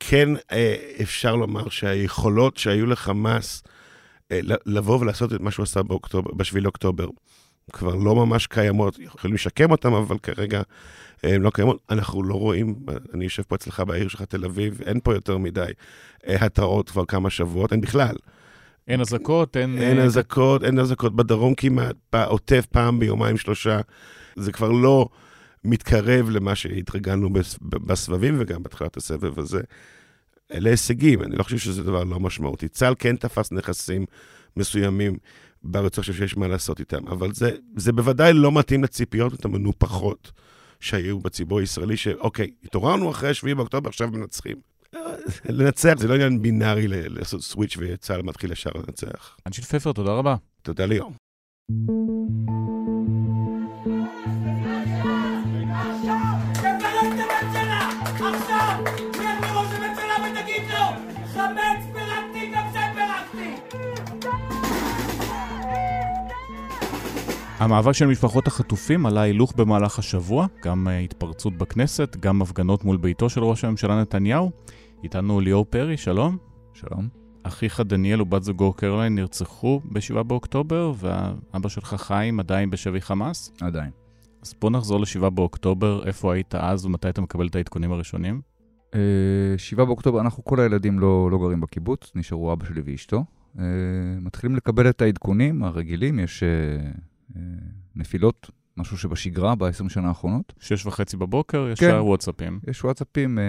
[0.00, 3.62] כן, אה, אפשר לומר שהיכולות שהיו לחמאס
[4.32, 7.06] אה, לבוא ולעשות את מה שהוא עשה באוקטובר, ב-7 לאוקטובר,
[7.72, 10.62] כבר לא ממש קיימות, יכולים לשקם אותם, אבל כרגע
[11.26, 11.82] לא קיימות.
[11.90, 12.74] אנחנו לא רואים,
[13.14, 15.70] אני יושב פה אצלך בעיר שלך, תל אביב, אין פה יותר מדי
[16.26, 18.14] אה, התראות כבר כמה שבועות, אין בכלל.
[18.88, 19.78] אין אזעקות, אין...
[19.78, 23.80] אין אה, אזעקות, אין אזעקות בדרום כמעט, עוטף פעם ביומיים שלושה.
[24.36, 25.08] זה כבר לא
[25.64, 27.30] מתקרב למה שהתרגלנו
[27.62, 29.60] בסבבים וגם בתחילת הסבב הזה.
[30.52, 32.68] אלה הישגים, אני לא חושב שזה דבר לא משמעותי.
[32.68, 34.04] צה"ל כן תפס נכסים
[34.56, 35.16] מסוימים
[35.62, 40.32] ברצועה שיש מה לעשות איתם, אבל זה, זה בוודאי לא מתאים לציפיות המנופחות
[40.82, 44.56] שהיו בציבור הישראלי, שאוקיי, התעוררנו אחרי 7 באוקטובר, עכשיו מנצחים.
[45.48, 49.36] לנצח זה לא עניין בינארי לעשות סוויץ' וצה"ל מתחיל ישר לנצח.
[49.46, 50.36] אנשי פפר, תודה רבה.
[50.62, 51.12] תודה ליאור.
[67.62, 72.96] המאבק של משפחות החטופים עלה הילוך במהלך השבוע, גם אה, התפרצות בכנסת, גם הפגנות מול
[72.96, 74.50] ביתו של ראש הממשלה נתניהו.
[75.04, 76.36] איתנו ליאור פרי, שלום.
[76.74, 77.08] שלום.
[77.42, 83.52] אחיך דניאל ובת זוגו קרליין נרצחו ב-7 באוקטובר, והאבא שלך חיים עדיין בשבי חמאס?
[83.60, 83.90] עדיין.
[84.42, 88.40] אז בוא נחזור ל-7 באוקטובר, איפה היית אז ומתי אתה מקבל את העדכונים הראשונים?
[89.56, 93.24] 7 אה, באוקטובר, אנחנו כל הילדים לא, לא גרים בקיבוץ, נשארו אבא שלי ואשתו.
[93.58, 93.64] אה,
[94.20, 96.42] מתחילים לקבל את העדכונים הרגילים, יש
[97.96, 100.52] נפילות, משהו שבשגרה ב-20 שנה האחרונות.
[100.60, 102.60] שש וחצי בבוקר, ישר כן, וואטסאפים.
[102.68, 103.40] יש וואטסאפים uh,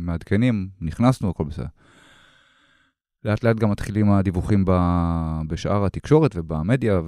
[0.00, 1.66] מעדכנים, נכנסנו, הכל בסדר.
[3.24, 4.72] לאט לאט גם מתחילים הדיווחים ב...
[5.48, 7.00] בשאר התקשורת ובמדיה,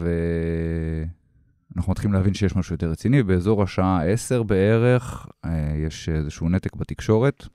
[1.75, 3.23] ואנחנו מתחילים להבין שיש משהו יותר רציני.
[3.23, 5.49] באזור השעה 10 בערך, uh,
[5.87, 7.47] יש איזשהו נתק בתקשורת.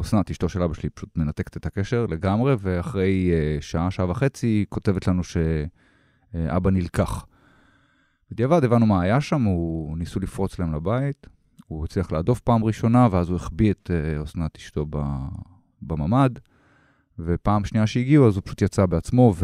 [0.00, 4.46] אסנת, אשתו של אבא שלי, פשוט מנתקת את הקשר לגמרי, ואחרי uh, שעה, שעה וחצי,
[4.46, 7.26] היא כותבת לנו שאבא נלקח.
[8.30, 11.26] בדיעבד הבנו מה היה שם, הוא ניסו לפרוץ להם לבית,
[11.66, 14.86] הוא הצליח להדוף פעם ראשונה, ואז הוא החביא את uh, אסנת אשתו
[15.82, 16.30] בממ"ד,
[17.18, 19.34] ופעם שנייה שהגיעו, אז הוא פשוט יצא בעצמו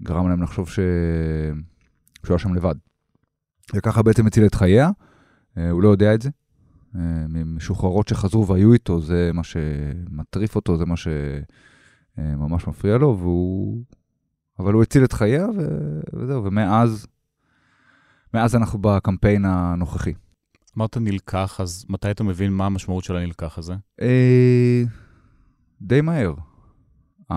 [0.00, 0.78] וגרם להם לחשוב ש...
[2.24, 2.74] שהוא היה שם לבד.
[3.74, 6.30] וככה בעצם הציל את חייה, uh, הוא לא יודע את זה.
[6.94, 6.98] Uh,
[7.28, 13.84] ממשוחררות שחזרו והיו איתו, זה מה שמטריף אותו, זה מה שממש מפריע לו, והוא
[14.58, 15.60] אבל הוא הציל את חייה, ו...
[16.12, 17.06] וזהו, ומאז
[18.34, 20.12] מאז אנחנו בקמפיין הנוכחי.
[20.78, 23.74] אמרת נלקח, אז מתי אתה מבין מה המשמעות של הנלקח הזה?
[24.00, 24.82] אה,
[25.82, 26.34] די מהר.
[27.32, 27.36] ה...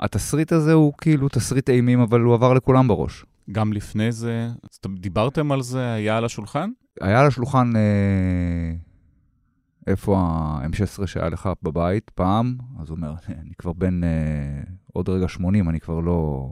[0.00, 3.24] התסריט הזה הוא כאילו תסריט אימים, אבל הוא עבר לכולם בראש.
[3.52, 4.48] גם לפני זה,
[4.86, 5.92] דיברתם על זה?
[5.92, 6.70] היה על השולחן?
[7.00, 8.74] היה על השולחן אה,
[9.86, 14.08] איפה ה-M16 שהיה לך בבית פעם, אז הוא אומר, אני כבר בן אה,
[14.92, 16.50] עוד רגע 80, אני כבר לא,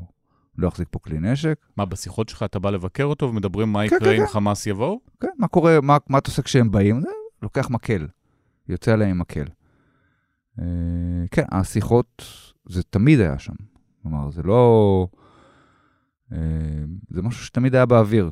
[0.59, 1.66] לא אחזיק פה כלי נשק.
[1.77, 4.33] מה, בשיחות שלך אתה בא לבקר אותו ומדברים מה כן, יקרה כן, אם כן.
[4.33, 5.01] חמאס יבואו?
[5.20, 7.01] כן, מה קורה, מה, מה אתה עושה כשהם באים?
[7.01, 7.09] זה
[7.42, 8.07] לוקח מקל,
[8.68, 9.44] יוצא עליהם עם מקל.
[10.59, 10.64] אה,
[11.31, 12.25] כן, השיחות,
[12.68, 13.55] זה תמיד היה שם.
[14.03, 15.09] כלומר, זה לא...
[16.33, 16.38] אה,
[17.11, 18.31] זה משהו שתמיד היה באוויר.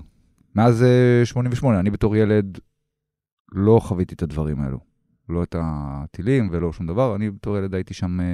[0.54, 0.84] מאז
[1.24, 2.58] 88, אני בתור ילד
[3.52, 4.78] לא חוויתי את הדברים האלו.
[5.28, 7.16] לא את הטילים ולא שום דבר.
[7.16, 8.26] אני בתור ילד הייתי שם אה,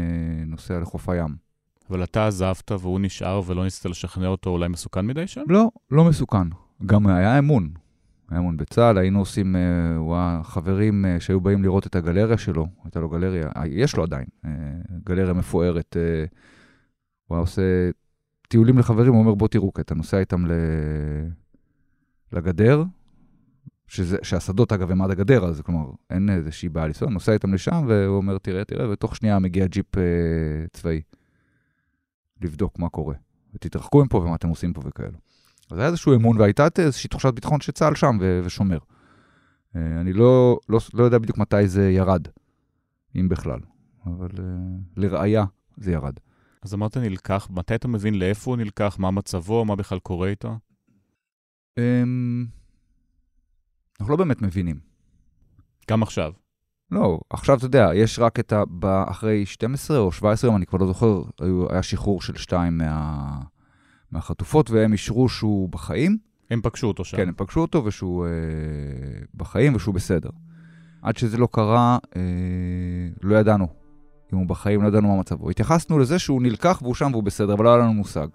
[0.47, 1.50] נוסע לחוף הים.
[1.91, 5.43] אבל אתה עזבת והוא נשאר ולא ניסית לשכנע אותו, אולי מסוכן מדי שם?
[5.49, 6.49] לא, לא מסוכן.
[6.87, 7.71] גם היה אמון.
[8.31, 12.39] היה אמון בצה"ל, היינו עושים, אה, הוא היה חברים אה, שהיו באים לראות את הגלריה
[12.39, 14.27] שלו, הייתה לו גלריה, יש לו עדיין,
[15.05, 15.97] גלריה מפוארת.
[17.27, 17.63] הוא היה עושה
[18.49, 20.45] טיולים לחברים, הוא אומר, בוא תראו, כי אתה נוסע איתם
[22.33, 22.85] לגדר,
[23.87, 27.85] שזה, שהשדות, אגב, הם עד הגדר, אז כלומר, אין איזושהי בעיה לנסוע, נוסע איתם לשם,
[27.89, 30.03] והוא אומר, תראה, תראה, ותוך שנייה מגיע ג'יפ אה,
[30.73, 31.01] צבאי,
[32.43, 33.15] לבדוק מה קורה.
[33.55, 35.19] ותתרחקו מפה ומה אתם עושים פה וכאלו.
[35.71, 38.79] אז היה איזשהו אמון, והייתה איזושהי תחושת ביטחון שצה"ל שם ו- ושומר.
[39.77, 42.29] אה, אני לא, לא, לא יודע בדיוק מתי זה ירד,
[43.17, 43.61] אם בכלל,
[44.07, 44.45] אבל אה,
[44.97, 45.45] לראיה
[45.77, 46.15] זה ירד.
[46.63, 50.59] אז אמרת נלקח, מתי אתה מבין לאיפה הוא נלקח, מה מצבו, מה בכלל קורה איתו?
[51.79, 52.03] אה,
[54.01, 54.81] אנחנו לא באמת מבינים.
[55.91, 56.33] גם עכשיו.
[56.91, 58.63] לא, עכשיו אתה יודע, יש רק את ה...
[59.07, 61.23] אחרי 12 או 17 יום, אני כבר לא זוכר,
[61.71, 63.41] היה שחרור של שתיים מה,
[64.13, 66.19] מהחטופות, והם אישרו שהוא בחיים.
[66.51, 67.17] הם פגשו אותו שם.
[67.17, 68.31] כן, הם פגשו אותו ושהוא אה,
[69.35, 70.31] בחיים ושהוא בסדר.
[71.03, 72.23] עד שזה לא קרה, אה,
[73.23, 73.67] לא ידענו
[74.33, 75.51] אם הוא בחיים, לא ידענו מה מצבו.
[75.51, 78.29] התייחסנו לזה שהוא נלקח והוא שם והוא בסדר, אבל לא היה לנו מושג.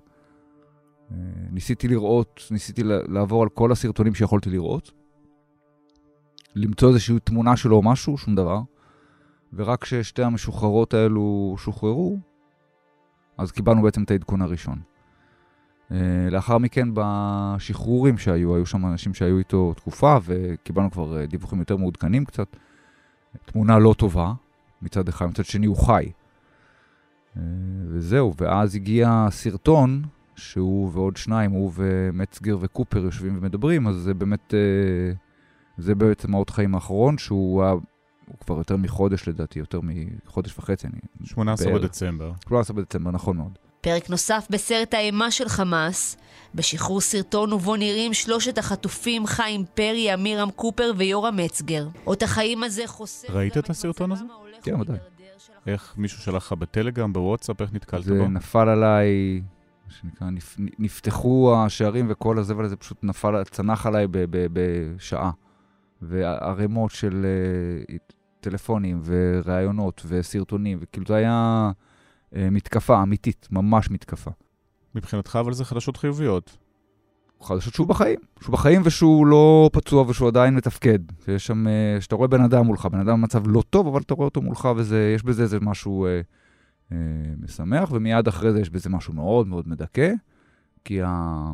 [1.12, 1.18] אה,
[1.52, 4.92] ניסיתי לראות, ניסיתי לעבור על כל הסרטונים שיכולתי לראות.
[6.56, 8.62] למצוא איזושהי תמונה שלו או משהו, שום דבר.
[9.54, 12.18] ורק כששתי המשוחררות האלו שוחררו,
[13.38, 14.80] אז קיבלנו בעצם את העדכון הראשון.
[15.90, 15.94] Uh,
[16.32, 21.78] לאחר מכן בשחרורים שהיו, היו שם אנשים שהיו איתו תקופה וקיבלנו כבר uh, דיווחים יותר
[21.78, 22.48] מעודכנים קצת.
[23.46, 24.34] תמונה לא טובה
[24.82, 26.12] מצד אחד, מצד שני הוא חי.
[27.36, 27.40] Uh,
[27.88, 30.04] וזהו, ואז הגיע סרטון
[30.36, 34.54] שהוא ועוד שניים, הוא ומצגר וקופר יושבים ומדברים, אז זה באמת...
[35.78, 40.88] זה בעצם האות חיים האחרון, שהוא היה, הוא כבר יותר מחודש לדעתי, יותר מחודש וחצי.
[40.88, 41.00] אני...
[41.24, 41.82] 18 בערך.
[41.82, 42.32] בדצמבר.
[42.48, 43.58] 18 בדצמבר, נכון מאוד.
[43.82, 46.18] פרק נוסף בסרט האימה של חמאס,
[46.56, 51.88] בשחרור סרטון ובו נראים שלושת החטופים חיים פרי, אמירם קופר ויורם מצגר.
[52.08, 53.30] אות החיים הזה חושף...
[53.30, 54.24] ראית את הסרטון הזה?
[54.62, 54.98] כן, ודאי.
[55.68, 58.16] איך מישהו שלח לך בטלגרם, בוואטסאפ, איך נתקלת בו?
[58.16, 59.42] זה נפל עליי
[59.88, 65.32] מה שנקרא, נפ, נפתחו השערים וכל הזבל הזה פשוט נפל, צנח עליי ב, ב, בשעה.
[66.08, 67.26] וערימות של
[67.90, 67.94] uh,
[68.40, 71.72] טלפונים וראיונות וסרטונים, וכאילו זה היה
[72.34, 74.32] uh, מתקפה אמיתית, ממש מתקפה.
[74.96, 76.58] מבחינתך אבל זה חדשות חיוביות.
[77.42, 81.00] חדשות שהוא בחיים, שהוא בחיים ושהוא לא פצוע ושהוא עדיין מתפקד.
[81.26, 84.14] שיש שם, uh, שאתה רואה בן אדם מולך, בן אדם במצב לא טוב, אבל אתה
[84.14, 86.96] רואה אותו מולך ויש בזה איזה משהו uh, uh,
[87.44, 90.12] משמח, ומיד אחרי זה יש בזה משהו מאוד מאוד מדכא,
[90.86, 91.52] כי ה...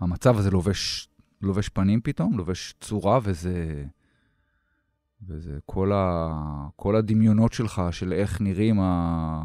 [0.00, 1.08] המצב הזה לובש
[1.42, 3.84] לובש פנים פתאום, לובש צורה, וזה...
[5.28, 9.42] וזה כל, ה, כל הדמיונות שלך של איך נראים, ה,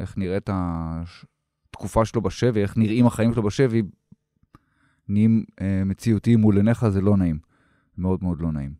[0.00, 3.82] איך נראית התקופה שלו בשבי, איך נראים החיים שלו בשבי,
[5.08, 7.38] נהיים אה, מציאותיים מול עיניך, זה לא נעים.
[7.98, 8.74] מאוד מאוד לא נעים.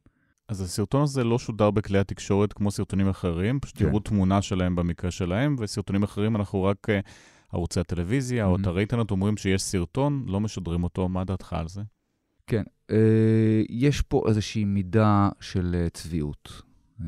[0.48, 3.84] אז הסרטון הזה לא שודר בכלי התקשורת כמו סרטונים אחרים, פשוט כן.
[3.84, 7.00] יראו תמונה שלהם במקרה שלהם, וסרטונים אחרים אנחנו רק, אה,
[7.52, 8.48] ערוצי הטלוויזיה mm-hmm.
[8.48, 11.82] או אתרי אינטרנט אומרים שיש סרטון, לא משדרים אותו, מה דעתך על זה?
[12.46, 16.62] כן, אה, יש פה איזושהי מידה של אה, צביעות.
[17.00, 17.06] אה,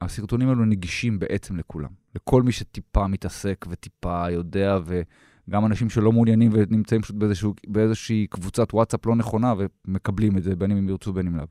[0.00, 1.90] הסרטונים האלו נגישים בעצם לכולם.
[2.14, 8.74] לכל מי שטיפה מתעסק וטיפה יודע, וגם אנשים שלא מעוניינים ונמצאים פשוט באיזשהו, באיזושהי קבוצת
[8.74, 11.46] וואטסאפ לא נכונה ומקבלים את זה, בין אם הם ירצו בין אם לאו.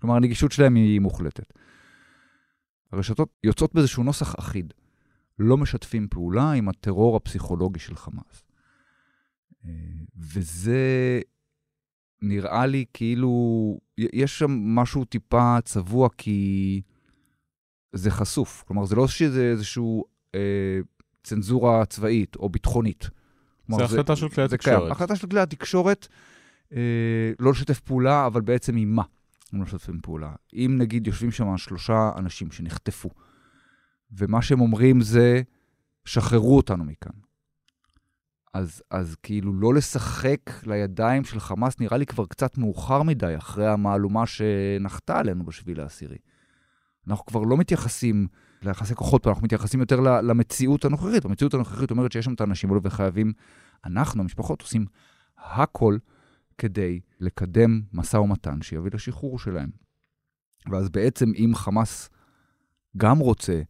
[0.00, 1.52] כלומר, הנגישות שלהם היא מוחלטת.
[2.92, 4.74] הרשתות יוצאות באיזשהו נוסח אחיד.
[5.38, 8.44] לא משתפים פעולה עם הטרור הפסיכולוגי של חמאס.
[10.16, 11.20] וזה
[12.22, 16.80] נראה לי כאילו, יש שם משהו טיפה צבוע כי
[17.92, 18.64] זה חשוף.
[18.66, 19.82] כלומר, זה לא שזה איזושהי
[20.34, 20.78] אה,
[21.22, 23.10] צנזורה צבאית או ביטחונית.
[23.66, 24.90] כלומר, זה החלטה של כלי התקשורת.
[24.90, 26.08] החלטה של כלי התקשורת
[26.72, 29.02] אה, לא לשתף פעולה, אבל בעצם עם מה
[29.52, 30.32] הם לא משתפים פעולה.
[30.52, 33.10] אם נגיד יושבים שם שלושה אנשים שנחטפו,
[34.12, 35.42] ומה שהם אומרים זה,
[36.04, 37.12] שחררו אותנו מכאן.
[38.54, 43.66] אז, אז כאילו לא לשחק לידיים של חמאס נראה לי כבר קצת מאוחר מדי, אחרי
[43.66, 46.18] המהלומה שנחתה עלינו בשביל העשירי.
[47.08, 48.26] אנחנו כבר לא מתייחסים
[48.62, 51.24] ליחסי כוחות פה, אנחנו מתייחסים יותר למציאות הנוכחית.
[51.24, 53.32] המציאות הנוכחית אומרת שיש שם את האנשים האלו וחייבים,
[53.84, 54.86] אנחנו, המשפחות, עושים
[55.38, 55.98] הכל
[56.58, 59.70] כדי לקדם משא ומתן שיביא לשחרור שלהם.
[60.70, 62.10] ואז בעצם אם חמאס
[62.96, 63.62] גם רוצה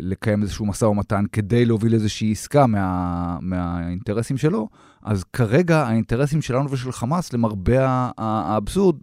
[0.00, 4.68] לקיים איזשהו משא ומתן כדי להוביל איזושהי עסקה מה, מהאינטרסים שלו,
[5.02, 8.96] אז כרגע האינטרסים שלנו ושל חמאס, למרבה האבסורד,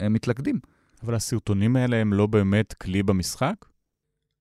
[0.00, 0.58] הם מתלכדים.
[1.02, 3.54] אבל הסרטונים האלה הם לא באמת כלי במשחק?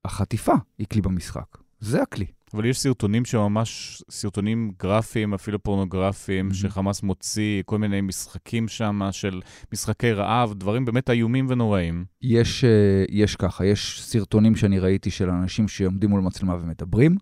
[0.06, 1.58] החטיפה היא כלי במשחק.
[1.80, 2.26] זה הכלי.
[2.54, 6.54] אבל יש סרטונים שממש, סרטונים גרפיים, אפילו פורנוגרפיים, mm-hmm.
[6.54, 9.42] שחמאס מוציא, כל מיני משחקים שם של
[9.74, 12.06] משחקי רעב, דברים באמת איומים ונוראים.
[12.22, 17.18] יש, אה, יש ככה, יש סרטונים שאני ראיתי של אנשים שעומדים מול מצלמה ומדברים,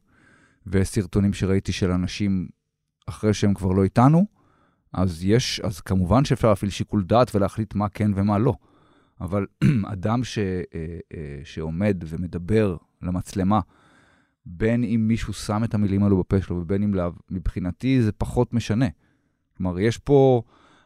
[0.68, 2.48] ויש סרטונים שראיתי של אנשים
[3.08, 4.26] אחרי שהם כבר לא איתנו,
[4.94, 8.54] אז יש, אז כמובן שאפשר להפעיל שיקול דעת ולהחליט מה כן ומה לא.
[9.22, 9.46] אבל
[9.94, 10.54] אדם ש, אה,
[11.14, 13.60] אה, שעומד ומדבר למצלמה,
[14.50, 18.54] בין אם מישהו שם את המילים האלו בפה שלו ובין אם לאו, מבחינתי זה פחות
[18.54, 18.86] משנה.
[19.58, 20.42] כלומר, יש פה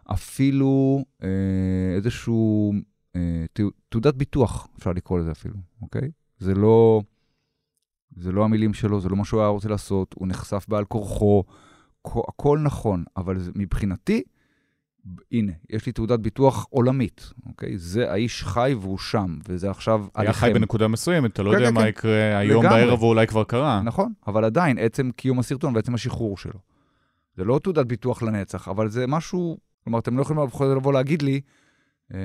[0.05, 2.73] אפילו אה, איזשהו
[3.15, 3.45] אה,
[3.89, 6.11] תעודת ביטוח, אפשר לקרוא לזה אפילו, אוקיי?
[6.37, 7.01] זה לא,
[8.15, 11.43] זה לא המילים שלו, זה לא מה שהוא היה רוצה לעשות, הוא נחשף בעל כורחו,
[12.05, 14.23] הכל נכון, אבל זה, מבחינתי,
[15.31, 17.77] הנה, יש לי תעודת ביטוח עולמית, אוקיי?
[17.77, 20.19] זה האיש חי והוא שם, וזה עכשיו עליכם.
[20.21, 21.87] היה חי בנקודה מסוימת, אתה לא כן, יודע כן, מה כן.
[21.87, 22.85] יקרה היום לגמרי.
[22.85, 23.81] בערב, או אולי כבר קרה.
[23.81, 26.59] נכון, אבל עדיין, עצם קיום הסרטון ועצם השחרור שלו.
[27.37, 31.41] זה לא תעודת ביטוח לנצח, אבל זה משהו, כלומר, אתם לא יכולים לבוא להגיד לי,
[32.13, 32.19] אה,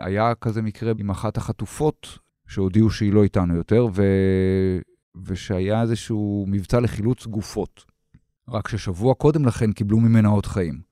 [0.00, 2.18] היה כזה מקרה עם אחת החטופות,
[2.48, 4.02] שהודיעו שהיא לא איתנו יותר, ו...
[5.26, 7.84] ושהיה איזשהו מבצע לחילוץ גופות.
[8.48, 10.91] רק ששבוע קודם לכן קיבלו ממנה עוד חיים.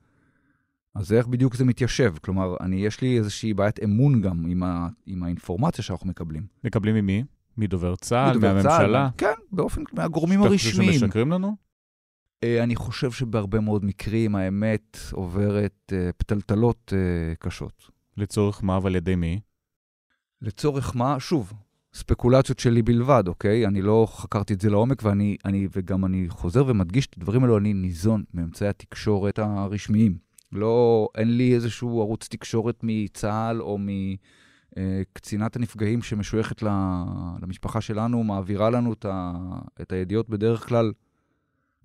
[0.94, 2.14] אז איך בדיוק זה מתיישב?
[2.22, 6.46] כלומר, אני, יש לי איזושהי בעיית אמון גם עם, ה, עם האינפורמציה שאנחנו מקבלים.
[6.64, 7.24] מקבלים ממי?
[7.56, 8.30] מדובר צה"ל?
[8.30, 9.10] מדובר מהממשלה?
[9.10, 10.88] צה"ל, כן, באופן, מהגורמים הרשמיים.
[10.88, 11.56] אתה חושב שמשקרים לנו?
[12.44, 17.90] Uh, אני חושב שבהרבה מאוד מקרים האמת עוברת uh, פתלתלות uh, קשות.
[18.16, 19.40] לצורך מה ועל ידי מי?
[20.42, 21.20] לצורך מה?
[21.20, 21.52] שוב,
[21.94, 23.66] ספקולציות שלי בלבד, אוקיי?
[23.66, 27.58] אני לא חקרתי את זה לעומק, ואני, אני, וגם אני חוזר ומדגיש את הדברים האלו,
[27.58, 30.29] אני ניזון מאמצעי התקשורת הרשמיים.
[30.52, 33.78] לא, אין לי איזשהו ערוץ תקשורת מצה"ל או
[34.76, 36.62] מקצינת הנפגעים שמשויכת
[37.42, 38.92] למשפחה שלנו, מעבירה לנו
[39.80, 40.92] את הידיעות בדרך כלל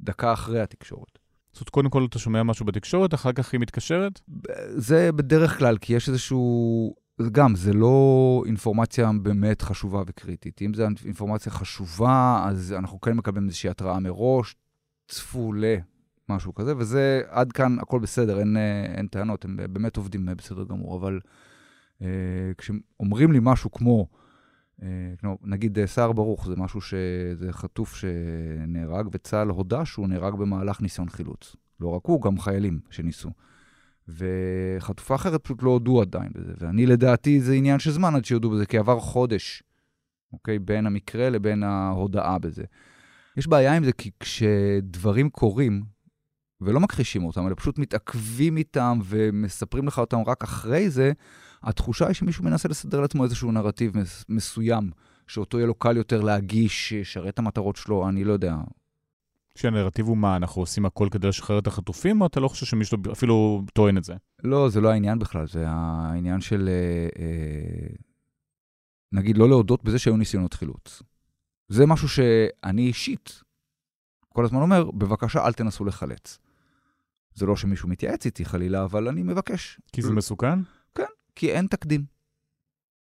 [0.02, 1.20] דקה אחרי התקשורת.
[1.54, 4.22] זאת אומרת, קודם כל אתה שומע משהו בתקשורת, אחר כך היא מתקשרת?
[4.68, 6.96] זה בדרך כלל, כי יש איזשהו
[7.32, 10.62] גם, זה לא אינפורמציה באמת חשובה וקריטית.
[10.62, 14.56] אם זו אינפורמציה חשובה, אז אנחנו כן מקבלים איזושהי התראה מראש,
[15.08, 15.76] צפו ל...
[16.30, 20.64] משהו כזה, וזה עד כאן הכל בסדר, אין, אה, אין טענות, הם באמת עובדים בסדר
[20.64, 21.20] גמור, אבל
[22.02, 22.08] אה,
[22.58, 24.08] כשאומרים לי משהו כמו,
[24.84, 24.88] אה,
[25.44, 31.10] נגיד אה, סער ברוך, זה משהו שזה חטוף שנהרג, וצה"ל הודה שהוא נהרג במהלך ניסיון
[31.10, 31.56] חילוץ.
[31.80, 33.30] לא רק הוא, גם חיילים שניסו.
[34.08, 38.50] וחטופה אחרת פשוט לא הודו עדיין בזה, ואני לדעתי זה עניין של זמן עד שיודו
[38.50, 39.64] בזה, כי עבר חודש,
[40.34, 40.60] אוקיי?
[40.60, 42.64] בין המקרה לבין ההודעה בזה.
[43.38, 45.84] יש בעיה עם זה כי כשדברים קורים,
[46.62, 51.12] ולא מכחישים אותם, אלא פשוט מתעכבים איתם ומספרים לך אותם רק אחרי זה,
[51.64, 53.94] התחושה היא שמישהו מנסה לסדר לעצמו איזשהו נרטיב
[54.30, 54.92] מסוים,
[55.28, 58.56] שאותו יהיה לו קל יותר להגיש, שישרת את המטרות שלו, אני לא יודע.
[59.56, 62.98] שהנרטיב הוא מה, אנחנו עושים הכל כדי לשחרר את החטופים, או אתה לא חושב שמישהו
[63.12, 64.14] אפילו טוען את זה?
[64.44, 67.96] לא, זה לא העניין בכלל, זה העניין של, אה, אה,
[69.12, 71.02] נגיד, לא להודות בזה שהיו ניסיונות חילוץ.
[71.68, 73.42] זה משהו שאני אישית
[74.36, 76.40] כל הזמן אומר, בבקשה, אל תנסו לחלץ.
[77.36, 79.80] זה לא שמישהו מתייעץ איתי חלילה, אבל אני מבקש.
[79.92, 80.60] כי זה מסוכן?
[80.96, 81.04] כן,
[81.36, 82.06] כי אין תקדים.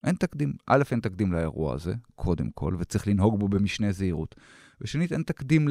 [0.04, 0.54] אין תקדים.
[0.68, 4.36] א', אין תקדים לאירוע הזה, קודם כל, וצריך לנהוג בו במשנה זהירות.
[4.82, 5.68] ושנית, אין תקדים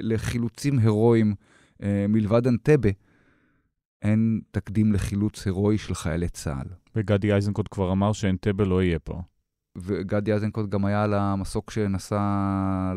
[0.00, 1.34] לחילוצים הירואיים
[1.82, 2.90] אה, מלבד אנטבה.
[4.02, 6.66] אין תקדים לחילוץ הירואי של חיילי צה"ל.
[6.96, 9.22] וגדי איזנקוט כבר אמר שאנטבה לא יהיה פה.
[9.78, 12.18] וגדי איזנקוט גם היה על המסוק שנסע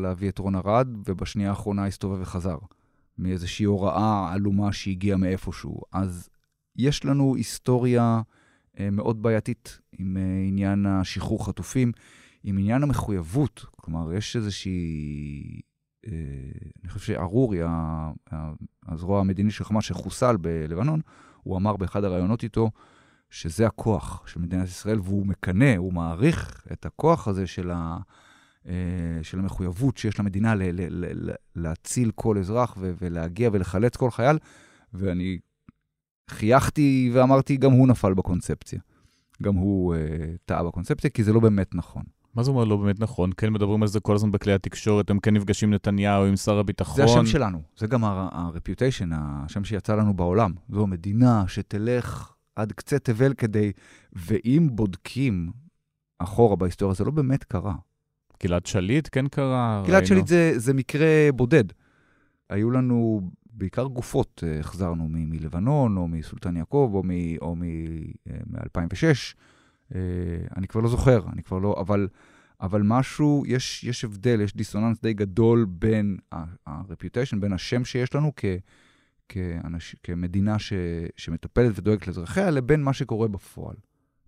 [0.02, 2.56] להביא את רון ארד, ובשנייה האחרונה הסתובב וחזר.
[3.18, 5.80] מאיזושהי הוראה עלומה שהגיעה מאיפשהו.
[5.92, 6.28] אז
[6.76, 8.22] יש לנו היסטוריה
[8.78, 11.92] אה, מאוד בעייתית עם אה, עניין השחרור חטופים,
[12.44, 13.66] עם עניין המחויבות.
[13.76, 15.60] כלומר, יש איזושהי...
[16.06, 16.12] אה,
[16.82, 17.58] אני חושב שארורי,
[18.86, 21.00] הזרוע המדיני של חמאס שחוסל בלבנון,
[21.42, 22.70] הוא אמר באחד הראיונות איתו,
[23.30, 27.98] שזה הכוח של מדינת ישראל, והוא מקנא, הוא מעריך את הכוח הזה של, ה,
[29.22, 34.38] של המחויבות שיש למדינה ל, ל, ל, להציל כל אזרח ו, ולהגיע ולחלץ כל חייל,
[34.94, 35.38] ואני
[36.30, 38.80] חייכתי ואמרתי, גם הוא נפל בקונספציה.
[39.42, 39.98] גם הוא uh,
[40.44, 42.02] טעה בקונספציה, כי זה לא באמת נכון.
[42.34, 43.30] מה זה אומר לא באמת נכון?
[43.36, 46.58] כן מדברים על זה כל הזמן בכלי התקשורת, הם כן נפגשים עם נתניהו, עם שר
[46.58, 46.96] הביטחון.
[46.96, 50.52] זה השם שלנו, זה גם ה-reputation, השם שיצא לנו בעולם.
[50.68, 53.72] זו מדינה שתלך עד קצה תבל כדי,
[54.12, 55.52] ואם בודקים
[56.18, 57.74] אחורה בהיסטוריה, זה לא באמת קרה.
[58.42, 59.82] גלעד שליט כן קרה.
[59.86, 60.06] גלעד ראינו...
[60.06, 61.64] שליט זה, זה מקרה בודד.
[62.50, 66.90] היו לנו בעיקר גופות, אה, החזרנו מ- מלבנון, או מסולטן יעקב,
[67.42, 69.04] או מ-2006.
[69.04, 70.00] מ- אה,
[70.56, 72.08] אני כבר לא זוכר, אני כבר לא, אבל,
[72.60, 78.32] אבל משהו, יש, יש הבדל, יש דיסוננס די גדול בין ה-reputation, בין השם שיש לנו
[78.36, 78.44] כ...
[79.28, 80.72] כאנש, כמדינה ש,
[81.16, 83.76] שמטפלת ודואגת לאזרחיה, לבין מה שקורה בפועל.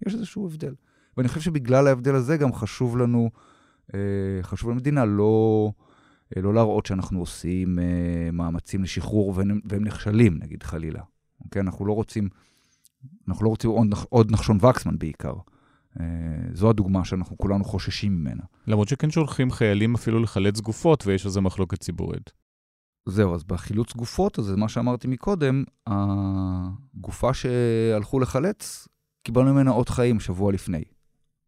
[0.07, 0.75] יש איזשהו הבדל.
[1.17, 3.41] ואני חושב שבגלל ההבדל הזה גם חשוב לנו, אה,
[4.43, 5.71] חשוב למדינה לא,
[6.37, 11.03] אה, לא להראות שאנחנו עושים אה, מאמצים לשחרור והם, והם נכשלים, נגיד חלילה.
[11.45, 11.63] אוקיי?
[11.63, 12.29] אנחנו לא רוצים,
[13.29, 15.35] אנחנו לא רוצים עוד, עוד נחשון וקסמן בעיקר.
[16.53, 18.43] זו הדוגמה שאנחנו כולנו חוששים ממנה.
[18.67, 22.33] למרות שכן שולחים חיילים אפילו לחלץ גופות ויש על זה מחלוקת ציבורית.
[23.07, 28.89] זהו, אז בחילוץ גופות, אז מה שאמרתי מקודם, הגופה שהלכו לחלץ,
[29.23, 30.83] קיבלנו ממנה אות חיים שבוע לפני.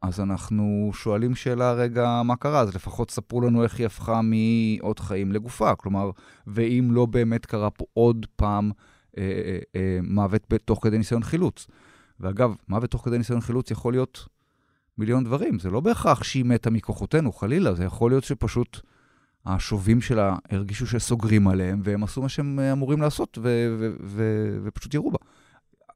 [0.03, 2.61] אז אנחנו שואלים שאלה רגע, מה קרה?
[2.61, 5.75] אז לפחות ספרו לנו איך היא הפכה מאות חיים לגופה.
[5.75, 6.11] כלומר,
[6.47, 8.71] ואם לא באמת קרה פה עוד פעם
[9.19, 11.67] אה, אה, אה, מוות תוך כדי ניסיון חילוץ.
[12.21, 14.27] ואגב, מוות תוך כדי ניסיון חילוץ יכול להיות
[14.99, 15.59] מיליון דברים.
[15.59, 17.75] זה לא בהכרח שהיא מתה מכוחותינו, חלילה.
[17.75, 18.81] זה יכול להיות שפשוט...
[19.47, 24.95] השובים שלה הרגישו שסוגרים עליהם, והם עשו מה שהם אמורים לעשות, ו- ו- ו- ופשוט
[24.95, 25.19] ירו בה.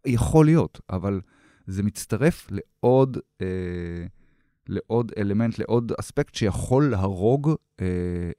[0.06, 1.20] יכול להיות, אבל
[1.66, 3.46] זה מצטרף לעוד, אה,
[4.68, 7.86] לעוד אלמנט, לעוד אספקט שיכול להרוג אה,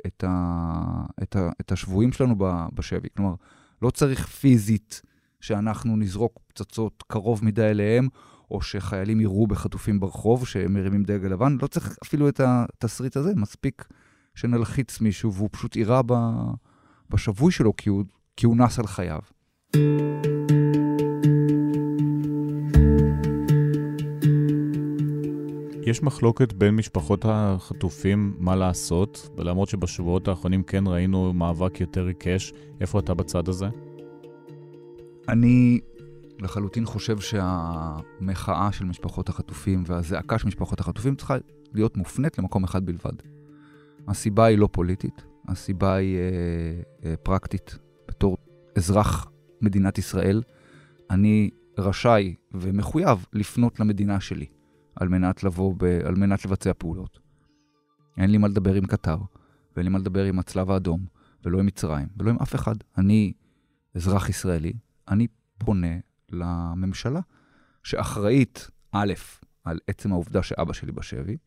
[0.07, 2.35] את, ה- את, ה- את השבויים שלנו
[2.73, 3.07] בשבי.
[3.17, 3.33] כלומר,
[3.81, 5.01] לא צריך פיזית
[5.41, 8.07] שאנחנו נזרוק פצצות קרוב מדי אליהם,
[8.51, 13.31] או שחיילים יראו בחטופים ברחוב שהם מרימים דגל לבן, לא צריך אפילו את התסריט הזה,
[13.35, 13.87] מספיק
[14.35, 16.01] שנלחיץ מישהו והוא פשוט יירה
[17.09, 18.03] בשבוי שלו כי הוא,
[18.37, 19.19] כי הוא נס על חייו.
[25.85, 32.53] יש מחלוקת בין משפחות החטופים מה לעשות, ולמרות שבשבועות האחרונים כן ראינו מאבק יותר עיקש,
[32.81, 33.67] איפה אתה בצד הזה?
[35.29, 35.79] אני
[36.39, 41.37] לחלוטין חושב שהמחאה של משפחות החטופים והזעקה של משפחות החטופים צריכה
[41.73, 43.13] להיות מופנית למקום אחד בלבד.
[44.07, 46.21] הסיבה היא לא פוליטית, הסיבה היא אה,
[47.09, 47.77] אה, פרקטית.
[48.07, 48.37] בתור
[48.75, 50.41] אזרח מדינת ישראל,
[51.09, 54.45] אני רשאי ומחויב לפנות למדינה שלי
[54.95, 57.19] על מנת לבוא, ב, על מנת לבצע פעולות.
[58.17, 59.17] אין לי מה לדבר עם קטר,
[59.75, 61.05] ואין לי מה לדבר עם הצלב האדום,
[61.45, 62.75] ולא עם מצרים, ולא עם אף אחד.
[62.97, 63.33] אני
[63.95, 64.73] אזרח ישראלי,
[65.07, 65.27] אני
[65.57, 65.97] פונה
[66.29, 67.19] לממשלה,
[67.83, 69.13] שאחראית, א',
[69.63, 71.37] על עצם העובדה שאבא שלי בשבי,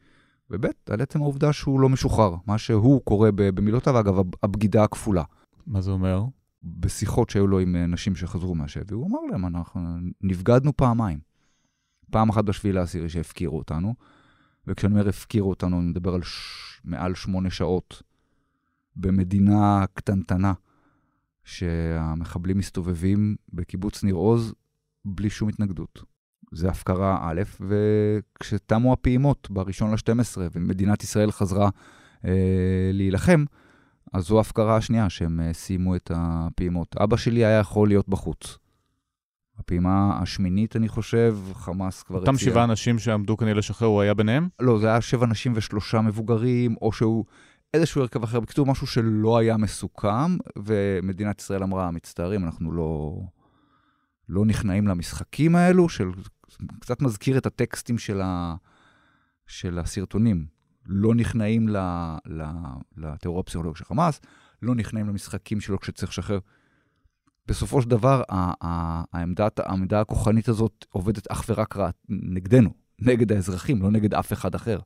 [0.50, 2.36] וב', על עצם העובדה שהוא לא משוחרר.
[2.46, 5.22] מה שהוא קורא במילותיו, אגב, הבגידה הכפולה.
[5.66, 6.24] מה זה אומר?
[6.62, 9.80] בשיחות שהיו לו עם נשים שחזרו מהשבי, הוא אמר להם, אנחנו
[10.20, 11.18] נבגדנו פעמיים.
[12.10, 13.94] פעם אחת בשביעי לעשירי שהפקירו אותנו,
[14.66, 16.56] וכשאני אומר הפקירו אותנו, אני מדבר על ש...
[16.84, 18.02] מעל שמונה שעות
[18.96, 20.52] במדינה קטנטנה,
[21.44, 24.54] שהמחבלים מסתובבים בקיבוץ ניר עוז
[25.04, 26.02] בלי שום התנגדות.
[26.52, 31.68] זה הפקרה א', וכשתמו הפעימות ב-1 ל-12 ומדינת ישראל חזרה
[32.24, 33.44] אה, להילחם,
[34.12, 36.96] אז זו ההפקרה השנייה שהם אה, סיימו את הפעימות.
[36.96, 38.58] אבא שלי היה יכול להיות בחוץ.
[39.58, 42.30] הפעימה השמינית, אני חושב, חמאס כבר הציע...
[42.30, 44.48] אותם שבעה אנשים שעמדו כנראה לשחרר, הוא היה ביניהם?
[44.60, 47.24] לא, זה היה שבע אנשים ושלושה מבוגרים, או שהוא
[47.74, 48.40] איזשהו הרכב אחר.
[48.40, 53.20] בקיצור, משהו שלא היה מסוכם, ומדינת ישראל אמרה, מצטערים, אנחנו לא,
[54.28, 56.10] לא נכנעים למשחקים האלו, של...
[56.80, 58.54] קצת מזכיר את הטקסטים של, ה...
[59.46, 60.46] של הסרטונים.
[60.86, 61.76] לא נכנעים ל...
[62.26, 62.42] ל...
[62.96, 64.20] לטרור הפסיכולוגי של חמאס,
[64.62, 66.38] לא נכנעים למשחקים שלו כשצריך לשחרר.
[67.48, 73.90] בסופו של דבר, העמדה, העמדה הכוחנית הזאת עובדת אך ורק רע נגדנו, נגד האזרחים, לא
[73.90, 74.78] נגד אף אחד אחר.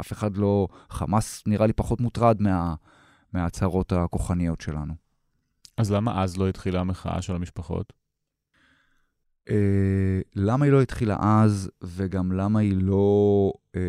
[0.00, 0.68] אף אחד לא...
[0.90, 2.74] חמאס נראה לי פחות מוטרד מה,
[3.32, 4.94] מההצהרות הכוחניות שלנו.
[5.76, 7.92] אז למה אז לא התחילה המחאה של המשפחות?
[9.50, 13.80] אה, למה היא לא התחילה אז, וגם למה היא לא אה,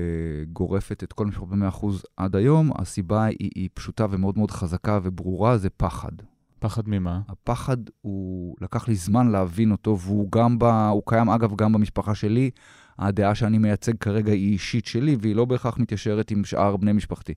[0.54, 2.72] גורפת את כל המשפחות ב-100% עד היום?
[2.76, 6.12] הסיבה היא, היא פשוטה ומאוד מאוד חזקה וברורה, זה פחד.
[6.66, 7.22] פחד ממה?
[7.28, 10.64] הפחד הוא, לקח לי זמן להבין אותו, והוא גם ב...
[10.64, 12.50] הוא קיים אגב גם במשפחה שלי.
[13.00, 17.34] הדעה שאני מייצג כרגע היא אישית שלי, והיא לא בהכרח מתיישרת עם שאר בני משפחתי.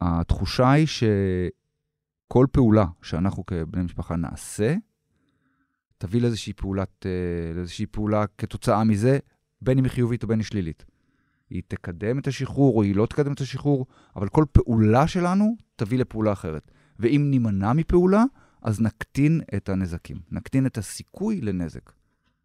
[0.00, 4.74] התחושה היא שכל פעולה שאנחנו כבני משפחה נעשה,
[5.98, 9.18] תביא לאיזושהי, פעולת, אה, לאיזושהי פעולה כתוצאה מזה,
[9.62, 10.84] בין אם היא חיובית או בין אם היא שלילית.
[11.50, 13.86] היא תקדם את השחרור או היא לא תקדם את השחרור,
[14.16, 16.70] אבל כל פעולה שלנו תביא לפעולה אחרת.
[16.98, 18.24] ואם נימנע מפעולה,
[18.62, 21.92] אז נקטין את הנזקים, נקטין את הסיכוי לנזק.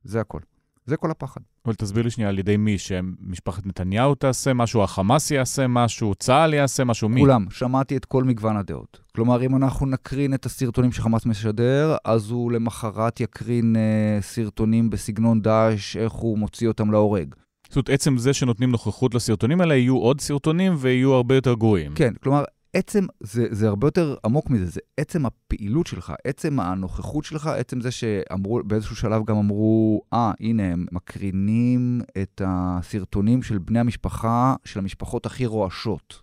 [0.03, 0.39] זה הכל.
[0.85, 1.41] זה כל הפחד.
[1.65, 2.77] אבל תסביר לי שנייה, על ידי מי?
[2.77, 7.21] שמשפחת נתניהו תעשה משהו, החמאס יעשה משהו, צה"ל יעשה משהו, מי?
[7.21, 8.99] כולם, שמעתי את כל מגוון הדעות.
[9.15, 15.41] כלומר, אם אנחנו נקרין את הסרטונים שחמאס משדר, אז הוא למחרת יקרין אה, סרטונים בסגנון
[15.41, 17.35] דאעש, איך הוא מוציא אותם להורג.
[17.67, 21.91] זאת אומרת, עצם זה שנותנים נוכחות לסרטונים האלה, יהיו עוד סרטונים ויהיו הרבה יותר גרועים.
[21.95, 22.43] כן, כלומר,
[22.73, 27.81] עצם, זה, זה הרבה יותר עמוק מזה, זה עצם הפעילות שלך, עצם הנוכחות שלך, עצם
[27.81, 33.79] זה שאמרו, באיזשהו שלב גם אמרו, אה, ah, הנה, הם מקרינים את הסרטונים של בני
[33.79, 36.21] המשפחה, של המשפחות הכי רועשות.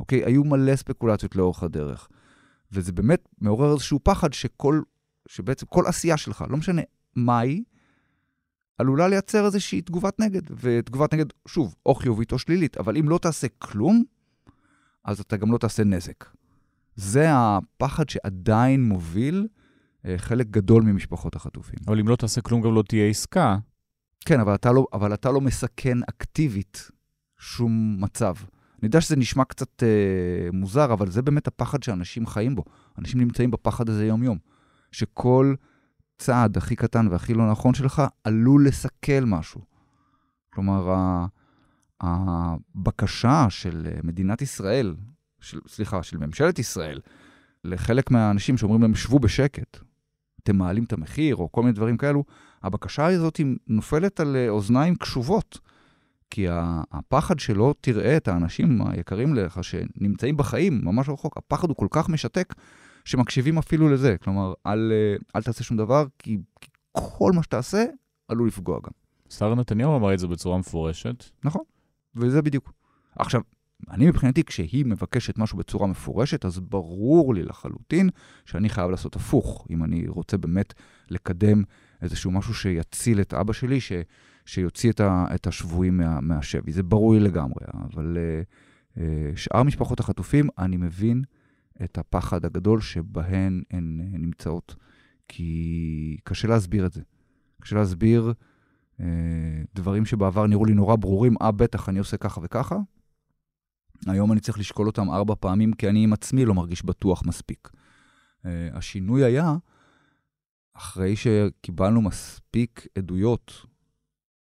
[0.00, 0.24] אוקיי?
[0.24, 2.08] היו מלא ספקולציות לאורך הדרך.
[2.72, 4.80] וזה באמת מעורר איזשהו פחד שכל,
[5.28, 6.82] שבעצם כל עשייה שלך, לא משנה
[7.16, 7.62] מה היא,
[8.78, 10.42] עלולה לייצר איזושהי תגובת נגד.
[10.60, 14.02] ותגובת נגד, שוב, או חיובית או שלילית, אבל אם לא תעשה כלום,
[15.04, 16.24] אז אתה גם לא תעשה נזק.
[16.96, 19.46] זה הפחד שעדיין מוביל
[20.06, 21.78] אה, חלק גדול ממשפחות החטופים.
[21.86, 23.56] אבל אם לא תעשה כלום, גם לא תהיה עסקה.
[24.24, 26.90] כן, אבל אתה לא, אבל אתה לא מסכן אקטיבית
[27.38, 28.34] שום מצב.
[28.78, 32.64] אני יודע שזה נשמע קצת אה, מוזר, אבל זה באמת הפחד שאנשים חיים בו.
[32.98, 34.38] אנשים נמצאים בפחד הזה יום-יום.
[34.92, 35.54] שכל
[36.18, 39.60] צעד הכי קטן והכי לא נכון שלך עלול לסכל משהו.
[40.52, 40.94] כלומר,
[42.00, 44.94] הבקשה של אה, מדינת ישראל,
[45.40, 47.00] של, סליחה, של ממשלת ישראל,
[47.64, 49.78] לחלק מהאנשים שאומרים להם, שבו בשקט,
[50.42, 52.24] אתם מעלים את המחיר, או כל מיני דברים כאלו,
[52.62, 55.58] הבקשה הזאת נופלת על אה, אוזניים קשובות.
[56.30, 56.46] כי
[56.92, 62.08] הפחד שלא תראה את האנשים היקרים לך שנמצאים בחיים ממש רחוק, הפחד הוא כל כך
[62.08, 62.54] משתק,
[63.04, 64.16] שמקשיבים אפילו לזה.
[64.22, 67.84] כלומר, אל, אה, אל תעשה שום דבר, כי, כי כל מה שתעשה
[68.28, 68.90] עלול לפגוע גם.
[69.28, 71.24] שר נתניהו אמר את זה בצורה מפורשת.
[71.44, 71.62] נכון.
[72.20, 72.72] וזה בדיוק.
[73.18, 73.40] עכשיו,
[73.90, 78.10] אני מבחינתי, כשהיא מבקשת משהו בצורה מפורשת, אז ברור לי לחלוטין
[78.44, 80.74] שאני חייב לעשות הפוך, אם אני רוצה באמת
[81.10, 81.62] לקדם
[82.02, 83.92] איזשהו משהו שיציל את אבא שלי, ש,
[84.46, 86.72] שיוציא את, ה, את השבויים מה, מהשבי.
[86.72, 89.00] זה ברור לי לגמרי, אבל uh, uh,
[89.36, 91.22] שאר משפחות החטופים, אני מבין
[91.84, 94.74] את הפחד הגדול שבהן הן uh, נמצאות,
[95.28, 97.02] כי קשה להסביר את זה.
[97.60, 98.32] קשה להסביר אה,
[99.74, 102.76] דברים שבעבר נראו לי נורא ברורים, אה, בטח, אני עושה ככה וככה.
[104.06, 107.70] היום אני צריך לשקול אותם ארבע פעמים, כי אני עם עצמי לא מרגיש בטוח מספיק.
[108.46, 109.56] אה, השינוי היה,
[110.74, 113.66] אחרי שקיבלנו מספיק עדויות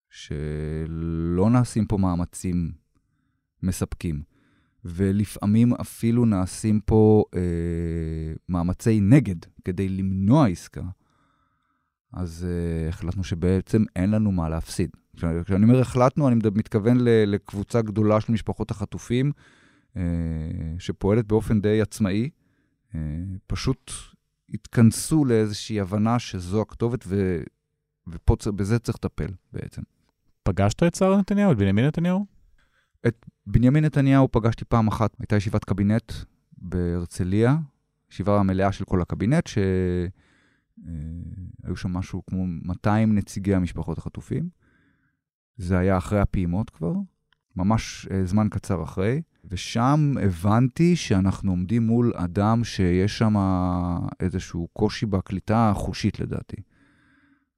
[0.10, 2.72] שלא נעשים פה מאמצים
[3.64, 4.24] מספקים,
[4.86, 9.36] ולפעמים אפילו נעשים פה אה, מאמצי נגד
[9.66, 10.82] כדי למנוע עסקה,
[12.14, 14.90] אז אה, החלטנו שבעצם אין לנו מה להפסיד.
[15.16, 19.32] כשאני אומר החלטנו, אני מתכוון לקבוצה גדולה של משפחות החטופים,
[19.98, 20.02] אה,
[20.80, 22.30] שפועלת באופן די עצמאי,
[22.96, 23.00] אה,
[23.48, 23.92] פשוט
[24.54, 27.42] התכנסו לאיזושהי הבנה שזו הכתובת, ו...
[28.08, 29.82] ובזה צריך לטפל בעצם.
[30.44, 32.26] פגשת את שר נתניהו, את בנימין נתניהו?
[33.08, 36.14] את בנימין נתניהו פגשתי פעם אחת, הייתה ישיבת קבינט
[36.58, 37.58] בהרצליה,
[38.12, 40.08] ישיבה מלאה של כל הקבינט, שהיו
[40.88, 44.50] אה, שם משהו כמו 200 נציגי המשפחות החטופים.
[45.58, 46.94] זה היה אחרי הפעימות כבר,
[47.56, 53.36] ממש אה, זמן קצר אחרי, ושם הבנתי שאנחנו עומדים מול אדם שיש שם
[54.20, 56.56] איזשהו קושי בקליטה החושית לדעתי.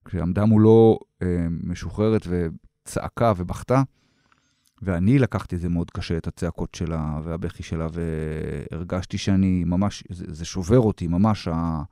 [0.06, 3.84] כשעמדה מולו אה, משוחררת וצעקה ובכתה,
[4.82, 10.26] ואני לקחתי את זה מאוד קשה, את הצעקות שלה והבכי שלה, והרגשתי שאני ממש, זה,
[10.28, 11.84] זה שובר אותי, ממש ה,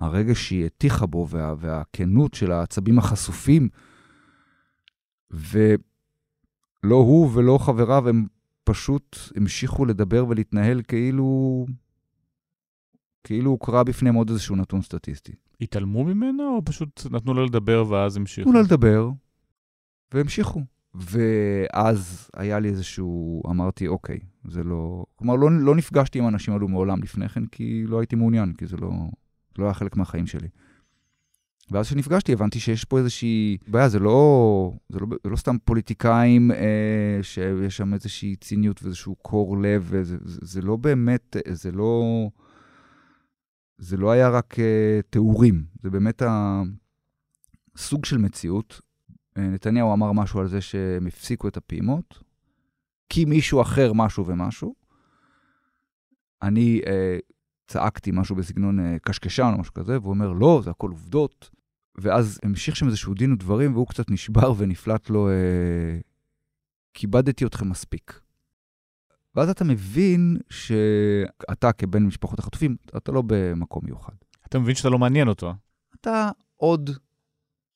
[0.00, 3.68] הרגע שהיא הטיחה בו וה, והכנות של העצבים החשופים.
[5.30, 8.26] ולא הוא ולא חבריו, הם
[8.64, 11.66] פשוט המשיכו לדבר ולהתנהל כאילו...
[13.24, 15.32] כאילו הוא קרא בפניהם עוד איזשהו נתון סטטיסטי.
[15.60, 18.50] התעלמו ממנו, או פשוט נתנו לו לדבר ואז המשיכו?
[18.50, 19.10] נתנו לו לדבר,
[20.14, 20.60] והמשיכו.
[20.94, 25.04] ואז היה לי איזשהו, אמרתי, אוקיי, זה לא...
[25.16, 28.66] כלומר, לא, לא נפגשתי עם האנשים האלו מעולם לפני כן, כי לא הייתי מעוניין, כי
[28.66, 28.90] זה לא,
[29.58, 30.48] לא היה חלק מהחיים שלי.
[31.70, 36.50] ואז כשנפגשתי הבנתי שיש פה איזושהי בעיה, זה לא, זה לא, זה לא סתם פוליטיקאים
[36.50, 42.02] אה, שיש שם איזושהי ציניות ואיזשהו קור לב, וזה, זה, זה לא באמת, זה לא...
[43.80, 46.22] זה לא היה רק אה, תיאורים, זה באמת
[47.76, 48.80] הסוג של מציאות.
[49.36, 52.22] אה, נתניהו אמר משהו על זה שהם הפסיקו את הפעימות,
[53.08, 54.74] כי מישהו אחר משהו ומשהו.
[56.42, 57.18] אני אה,
[57.70, 61.50] צעקתי משהו בסגנון אה, קשקשן או משהו כזה, והוא אומר, לא, זה הכל עובדות.
[61.98, 65.98] ואז המשיך שם איזשהו דין ודברים, והוא קצת נשבר ונפלט לו, אה,
[66.94, 68.20] כיבדתי אתכם מספיק.
[69.34, 74.12] ואז אתה מבין שאתה כבן משפחות החטופים, אתה לא במקום מיוחד.
[74.48, 75.54] אתה מבין שאתה לא מעניין אותו.
[76.00, 76.90] אתה עוד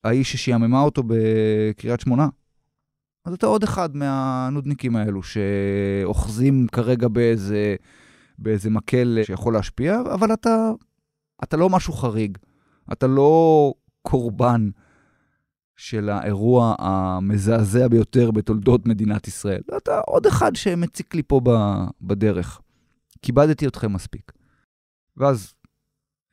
[0.04, 2.28] האיש ששיעממה אותו בקריית שמונה.
[3.24, 7.76] אז אתה עוד אחד מהנודניקים האלו שאוחזים כרגע באיזה,
[8.38, 10.70] באיזה מקל שיכול להשפיע, אבל אתה,
[11.44, 12.38] אתה לא משהו חריג.
[12.92, 14.70] אתה לא קורבן
[15.76, 19.62] של האירוע המזעזע ביותר בתולדות מדינת ישראל.
[19.76, 21.40] אתה עוד אחד שמציק לי פה
[22.00, 22.60] בדרך.
[23.22, 24.32] כיבדתי אתכם מספיק.
[25.16, 25.54] ואז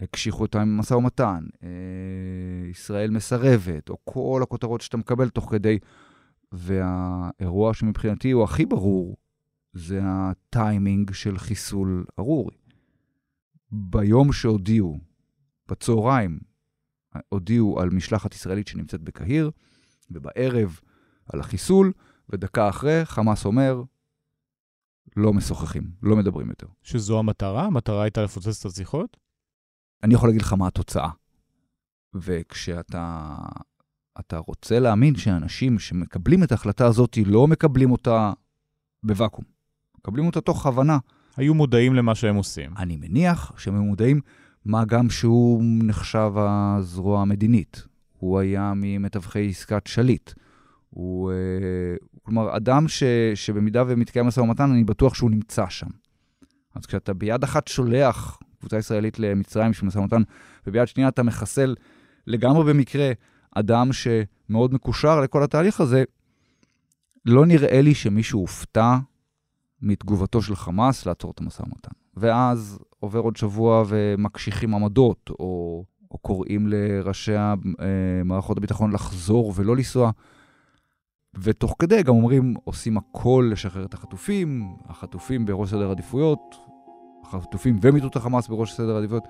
[0.02, 5.80] הקשיחו את המשא ומתן, אה, ישראל מסרבת, או כל הכותרות שאתה מקבל תוך כדי.
[6.52, 9.18] והאירוע שמבחינתי הוא הכי ברור,
[9.74, 12.56] זה הטיימינג של חיסול ארורי.
[13.72, 15.00] ביום שהודיעו,
[15.68, 16.40] בצהריים,
[17.30, 19.52] הודיעו על משלחת ישראלית שנמצאת בקהיר,
[20.12, 20.80] ובערב
[21.34, 21.94] על החיסול,
[22.30, 23.84] ודקה אחרי חמאס אומר,
[25.18, 26.68] לא משוחחים, לא מדברים יותר.
[26.84, 27.66] שזו המטרה?
[27.66, 29.18] המטרה הייתה לפוצץ את השיחות?
[30.04, 31.10] אני יכול להגיד לך מה התוצאה.
[32.14, 33.36] וכשאתה
[34.20, 38.34] אתה רוצה להאמין שאנשים שמקבלים את ההחלטה הזאת לא מקבלים אותה
[39.04, 39.46] בוואקום,
[40.02, 40.98] מקבלים אותה תוך הבנה.
[41.38, 42.72] היו מודעים למה שהם עושים.
[42.78, 44.22] אני מניח שהם מודעים
[44.66, 47.88] מה גם שהוא נחשב הזרוע המדינית.
[48.18, 50.32] הוא היה ממתווכי עסקת שליט.
[50.90, 51.36] הוא, אה,
[52.24, 53.04] כלומר, אדם ש,
[53.36, 55.88] שבמידה ומתקיים משא ומתן, אני בטוח שהוא נמצא שם.
[56.76, 60.22] אז כשאתה ביד אחת שולח קבוצה ישראלית למצרים של משא ומתן,
[60.68, 61.76] וביד שנייה אתה מחסל
[62.28, 63.12] לגמרי במקרה
[63.56, 66.04] אדם שמאוד מקושר לכל התהליך הזה,
[67.26, 68.98] לא נראה לי שמישהו הופתע
[69.82, 71.92] מתגובתו של חמאס לעצור את המשא ומתן.
[72.18, 77.54] ואז עובר עוד שבוע ומקשיחים עמדות, או, או קוראים לראשי אה,
[78.26, 80.12] מערכות הביטחון לחזור ולא לנסוע.
[81.40, 86.56] ותוך כדי גם אומרים, עושים הכל לשחרר את החטופים, החטופים בראש סדר עדיפויות,
[87.24, 89.24] החטופים ומיטוט החמאס בראש סדר עדיפויות.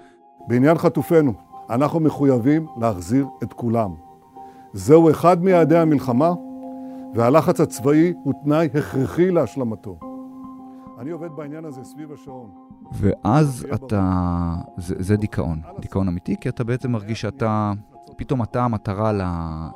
[0.47, 1.33] בעניין חטופינו,
[1.69, 3.91] אנחנו מחויבים להחזיר את כולם.
[4.73, 6.33] זהו אחד מיעדי המלחמה,
[7.15, 10.10] והלחץ הצבאי הוא תנאי הכרחי להשלמתו.
[11.01, 12.49] אני עובד בעניין הזה סביב השעון.
[12.91, 17.71] ואז אתה, זה, זה דיכאון, דיכאון אמיתי, כי אתה בעצם מרגיש שאתה,
[18.17, 19.21] פתאום אתה המטרה ל,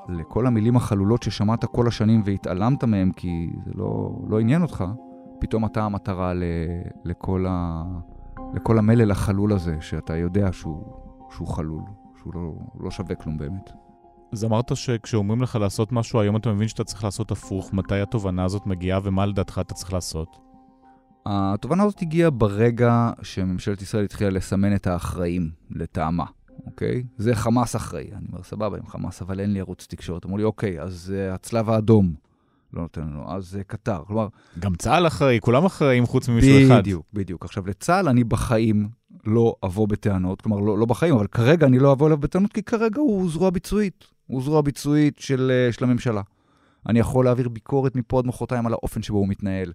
[0.10, 4.84] לכל המילים החלולות ששמעת כל השנים והתעלמת מהם, כי זה לא, לא עניין אותך,
[5.40, 6.44] פתאום אתה המטרה ל,
[7.04, 7.84] לכל, ה,
[8.54, 10.84] לכל המלל החלול הזה, שאתה יודע שהוא,
[11.30, 11.84] שהוא חלול,
[12.20, 13.72] שהוא לא, לא שווה כלום באמת.
[14.34, 17.74] אז אמרת שכשאומרים לך לעשות משהו, היום אתה מבין שאתה צריך לעשות הפוך.
[17.74, 20.45] מתי התובנה הזאת מגיעה ומה לדעתך אתה צריך לעשות?
[21.26, 26.26] התובנה הזאת הגיעה ברגע שממשלת ישראל התחילה לסמן את האחראים לטעמה,
[26.66, 27.04] אוקיי?
[27.18, 28.08] זה חמאס אחראי.
[28.12, 30.26] אני אומר, סבבה עם חמאס, אבל אין לי ערוץ תקשורת.
[30.26, 32.14] אמרו לי, אוקיי, אז uh, הצלב האדום
[32.74, 34.04] לא נותן לנו, אז uh, קטר.
[34.08, 34.28] כלומר...
[34.60, 36.80] גם צה"ל אחראי, כולם אחראים חוץ ממישהו אחד.
[36.80, 37.46] בדיוק, בדיוק.
[37.46, 38.90] עכשיו, לצה"ל אני בחיים
[39.26, 42.64] לא אבוא בטענות, כלומר, לא, לא בחיים, אבל כרגע אני לא אבוא אליו בטענות, כי
[42.64, 44.06] כרגע הוא זרוע ביצועית.
[44.28, 46.22] הוא זרוע ביצועית של, uh, של הממשלה.
[46.90, 49.72] אני יכול להעביר ביקורת מפה עד מחרתיים על האופן שבו הוא מתנהל.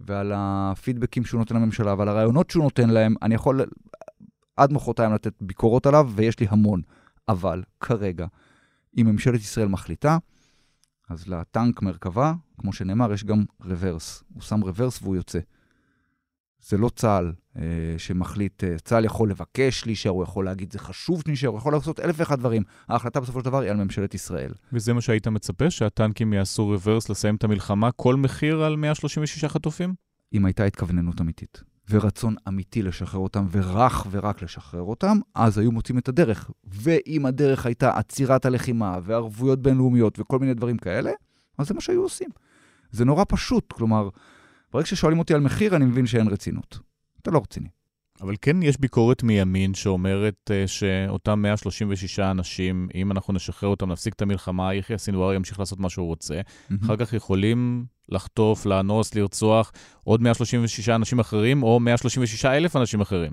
[0.00, 3.60] ועל הפידבקים שהוא נותן לממשלה ועל הרעיונות שהוא נותן להם, אני יכול
[4.56, 6.82] עד מחרתיים לתת ביקורות עליו, ויש לי המון.
[7.28, 8.26] אבל כרגע,
[9.00, 10.18] אם ממשלת ישראל מחליטה,
[11.08, 14.24] אז לטנק מרכבה, כמו שנאמר, יש גם רוורס.
[14.34, 15.38] הוא שם רוורס והוא יוצא.
[16.64, 17.62] זה לא צה"ל אה,
[17.98, 22.00] שמחליט, אה, צה"ל יכול לבקש להישאר, הוא יכול להגיד זה חשוב שנשאר, הוא יכול לעשות
[22.00, 22.62] אלף ואחד דברים.
[22.88, 24.52] ההחלטה בסופו של דבר היא על ממשלת ישראל.
[24.72, 29.94] וזה מה שהיית מצפה, שהטנקים יעשו רוורס לסיים את המלחמה, כל מחיר על 136 חטופים?
[30.32, 31.62] אם הייתה התכווננות אמיתית.
[31.90, 36.50] ורצון אמיתי לשחרר אותם, ורך ורק לשחרר אותם, אז היו מוצאים את הדרך.
[36.64, 41.10] ואם הדרך הייתה עצירת הלחימה, וערבויות בינלאומיות, וכל מיני דברים כאלה,
[41.58, 42.28] אז זה מה שהיו עושים.
[42.90, 44.08] זה נורא פשוט, כלומר,
[44.74, 46.78] ברגע ששואלים אותי על מחיר, אני מבין שאין רצינות.
[47.22, 47.68] אתה לא רציני.
[48.20, 54.14] אבל כן יש ביקורת מימין שאומרת uh, שאותם 136 אנשים, אם אנחנו נשחרר אותם, נפסיק
[54.14, 56.40] את המלחמה, יחיא סינואר ימשיך לעשות מה שהוא רוצה.
[56.40, 56.74] Mm-hmm.
[56.84, 59.72] אחר כך יכולים לחטוף, לאנוס, לרצוח
[60.04, 63.32] עוד 136 אנשים אחרים, או 136 אלף אנשים אחרים.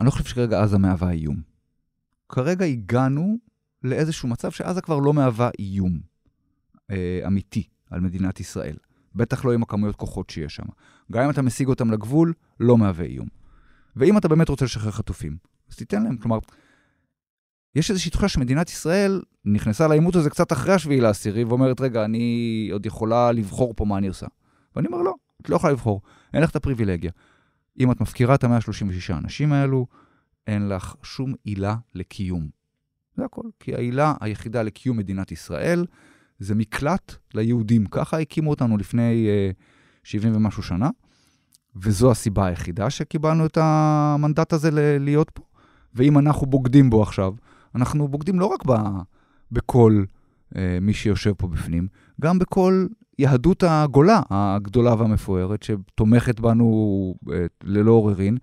[0.00, 1.40] אני לא חושב שכרגע עזה מהווה איום.
[2.28, 3.36] כרגע הגענו
[3.82, 6.00] לאיזשהו מצב שעזה כבר לא מהווה איום
[6.90, 8.76] אה, אמיתי על מדינת ישראל.
[9.18, 10.64] בטח לא עם הכמויות כוחות שיש שם.
[11.12, 13.28] גם אם אתה משיג אותם לגבול, לא מהווה איום.
[13.96, 15.36] ואם אתה באמת רוצה לשחרר חטופים,
[15.70, 16.16] אז תיתן להם.
[16.16, 16.38] כלומר,
[17.74, 22.68] יש איזושהי תחושה שמדינת ישראל נכנסה לעימות הזה קצת אחרי השביעי לעשירי, ואומרת, רגע, אני
[22.72, 24.26] עוד יכולה לבחור פה מה אני עושה.
[24.76, 26.00] ואני אומר, לא, את לא יכולה לבחור,
[26.34, 27.10] אין לך את הפריבילגיה.
[27.80, 29.86] אם את מפקירה את ה-136 האנשים האלו,
[30.46, 32.48] אין לך שום עילה לקיום.
[33.16, 33.42] זה הכל.
[33.60, 35.86] כי העילה היחידה לקיום מדינת ישראל
[36.38, 37.86] זה מקלט ליהודים.
[37.86, 39.54] ככה הקימו אותנו לפני uh,
[40.04, 40.90] 70 ומשהו שנה.
[41.76, 45.42] וזו הסיבה היחידה שקיבלנו את המנדט הזה ל- להיות פה.
[45.94, 47.34] ואם אנחנו בוגדים בו עכשיו,
[47.74, 49.00] אנחנו בוגדים לא רק ב-
[49.52, 50.04] בכל
[50.56, 51.88] אה, מי שיושב פה בפנים,
[52.20, 52.86] גם בכל
[53.18, 58.38] יהדות הגולה הגדולה והמפוארת, שתומכת בנו אה, ללא עוררין,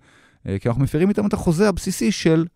[0.48, 2.46] אה, כי אנחנו מפרים איתם את החוזה הבסיסי של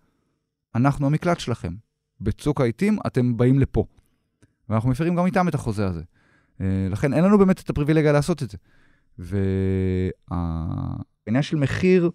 [0.74, 1.74] אנחנו המקלט שלכם.
[2.20, 3.84] בצוק העיתים אתם באים לפה.
[4.70, 6.02] ואנחנו מפרים גם איתם את החוזה הזה.
[6.60, 8.58] אה, לכן אין לנו באמת את הפריבילגיה לעשות את זה.
[9.18, 9.42] והעניין
[11.42, 12.10] של מחיר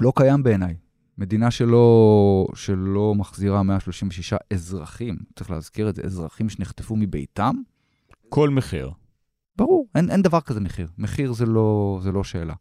[0.00, 0.76] לא קיים בעיניי.
[1.18, 7.56] מדינה שלא, שלא מחזירה 136 אזרחים, צריך להזכיר את זה, אזרחים שנחטפו מביתם.
[8.28, 8.90] כל מחיר.
[9.56, 10.88] ברור, אין, אין דבר כזה מחיר.
[10.98, 12.54] מחיר זה לא, זה לא שאלה.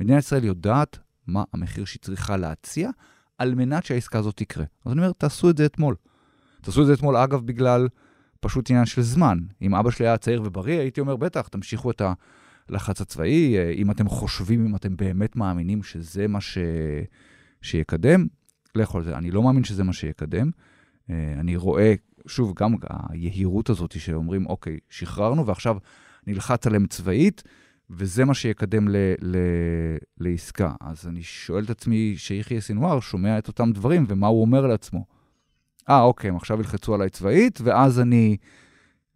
[0.00, 2.90] מדינת ישראל יודעת מה המחיר שהיא צריכה להציע
[3.38, 4.64] על מנת שהעסקה הזאת תקרה.
[4.84, 5.94] אז אני אומר, תעשו את זה אתמול.
[6.60, 7.88] תעשו את זה אתמול, אגב, בגלל
[8.42, 9.38] פשוט עניין של זמן.
[9.62, 12.02] אם אבא שלי היה צעיר ובריא, הייתי אומר, בטח, תמשיכו את.
[12.68, 16.58] הלחץ הצבאי, אה, אם אתם חושבים, אם אתם באמת מאמינים שזה מה ש...
[17.62, 18.26] שיקדם,
[18.74, 19.16] לכו על זה.
[19.16, 20.50] אני לא מאמין שזה מה שיקדם.
[21.10, 21.94] אה, אני רואה,
[22.26, 22.74] שוב, גם
[23.08, 25.76] היהירות הזאת שאומרים, אוקיי, שחררנו ועכשיו
[26.26, 27.42] נלחץ עליהם צבאית,
[27.90, 29.36] וזה מה שיקדם ל, ל,
[30.18, 30.72] לעסקה.
[30.80, 35.04] אז אני שואל את עצמי, שיחיא סינואר שומע את אותם דברים, ומה הוא אומר לעצמו?
[35.90, 38.36] אה, אוקיי, הם עכשיו ילחצו עליי צבאית, ואז אני,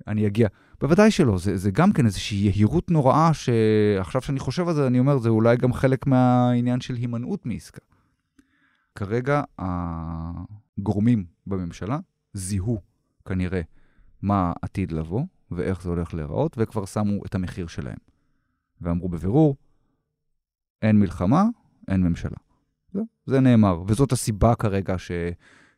[0.07, 0.49] אני אגיע.
[0.81, 4.99] בוודאי שלא, זה, זה גם כן איזושהי יהירות נוראה, שעכשיו שאני חושב על זה, אני
[4.99, 7.81] אומר, זה אולי גם חלק מהעניין של הימנעות מעסקה.
[8.95, 11.99] כרגע הגורמים בממשלה
[12.35, 12.81] זיהו
[13.29, 13.61] כנראה
[14.23, 17.97] מה עתיד לבוא ואיך זה הולך להיראות, וכבר שמו את המחיר שלהם.
[18.81, 19.57] ואמרו בבירור,
[20.83, 21.45] אין מלחמה,
[21.89, 22.37] אין ממשלה.
[22.93, 25.11] זה, זה נאמר, וזאת הסיבה כרגע ש,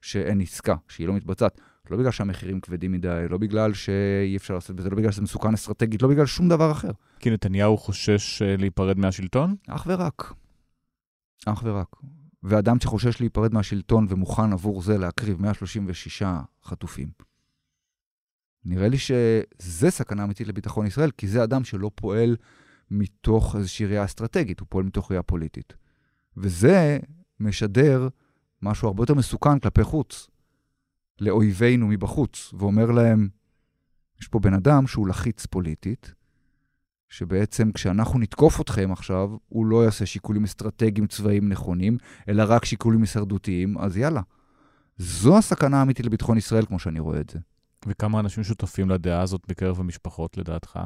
[0.00, 1.60] שאין עסקה, שהיא לא מתבצעת.
[1.90, 5.54] לא בגלל שהמחירים כבדים מדי, לא בגלל שאי אפשר לעשות בזה, לא בגלל שזה מסוכן
[5.54, 6.90] אסטרטגית, לא בגלל שום דבר אחר.
[7.18, 9.56] כי נתניהו חושש אה, להיפרד מהשלטון?
[9.68, 10.32] אך ורק.
[11.46, 11.96] אך ורק.
[12.42, 16.22] ואדם שחושש להיפרד מהשלטון ומוכן עבור זה להקריב 136
[16.64, 17.08] חטופים.
[18.64, 22.36] נראה לי שזה סכנה אמיתית לביטחון ישראל, כי זה אדם שלא פועל
[22.90, 25.72] מתוך איזושהי ראייה אסטרטגית, הוא פועל מתוך ראייה פוליטית.
[26.36, 26.98] וזה
[27.40, 28.08] משדר
[28.62, 30.28] משהו הרבה יותר מסוכן כלפי חוץ.
[31.20, 33.28] לאויבינו מבחוץ, ואומר להם,
[34.20, 36.14] יש פה בן אדם שהוא לחיץ פוליטית,
[37.08, 41.98] שבעצם כשאנחנו נתקוף אתכם עכשיו, הוא לא יעשה שיקולים אסטרטגיים צבאיים נכונים,
[42.28, 44.20] אלא רק שיקולים הישרדותיים, אז יאללה.
[44.96, 47.38] זו הסכנה האמיתית לביטחון ישראל, כמו שאני רואה את זה.
[47.86, 50.78] וכמה אנשים שותפים לדעה הזאת בקרב המשפחות, לדעתך?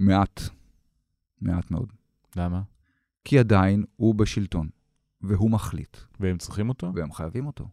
[0.00, 0.40] מעט.
[1.40, 1.92] מעט מאוד.
[2.36, 2.62] למה?
[3.24, 4.68] כי עדיין הוא בשלטון,
[5.28, 6.92] והוא מחליט, והם צריכים אותו?
[6.94, 7.68] והם חייבים אותו.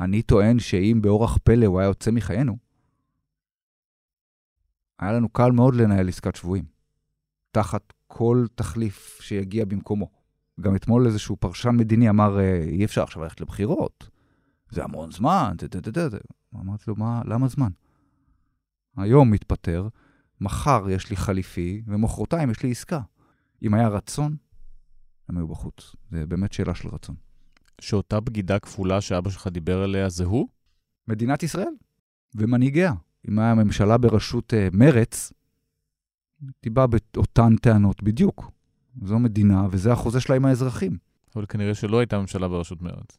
[0.00, 2.56] אני טוען שאם באורח פלא הוא היה יוצא מחיינו,
[4.98, 6.64] היה לנו קל מאוד לנהל עסקת שבויים,
[7.50, 10.10] תחת כל תחליף שיגיע במקומו.
[10.60, 14.10] גם אתמול איזשהו פרשן מדיני אמר, "אה, אי אפשר עכשיו ללכת לבחירות,
[14.70, 16.18] זה המון זמן, דה, דה, דה, דה.
[16.54, 17.70] אמרתי לו, מה, למה זמן?
[18.96, 19.88] היום מתפטר,
[20.40, 23.00] מחר יש לי חליפין, ומחרתיים יש לי עסקה.
[23.62, 24.36] אם היה רצון,
[25.28, 25.96] הם היו בחוץ.
[26.10, 27.16] זה באמת שאלה של רצון.
[27.80, 30.48] שאותה בגידה כפולה שאבא שלך דיבר עליה זה הוא?
[31.08, 31.72] מדינת ישראל
[32.34, 32.92] ומנהיגיה.
[33.28, 35.32] אם היה ממשלה בראשות uh, מרץ,
[36.42, 38.50] הייתי בא באותן טענות בדיוק.
[39.02, 40.96] זו מדינה וזה החוזה שלה עם האזרחים.
[41.36, 43.18] אבל כנראה שלא הייתה ממשלה בראשות מרצ.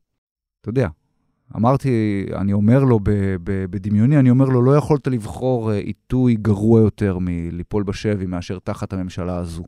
[0.61, 0.89] אתה יודע,
[1.55, 6.35] אמרתי, אני אומר לו ב- ב- בדמיוני, אני אומר לו, לא יכולת לבחור אה, עיתוי
[6.35, 9.63] גרוע יותר מליפול בשבי מאשר תחת הממשלה הזו.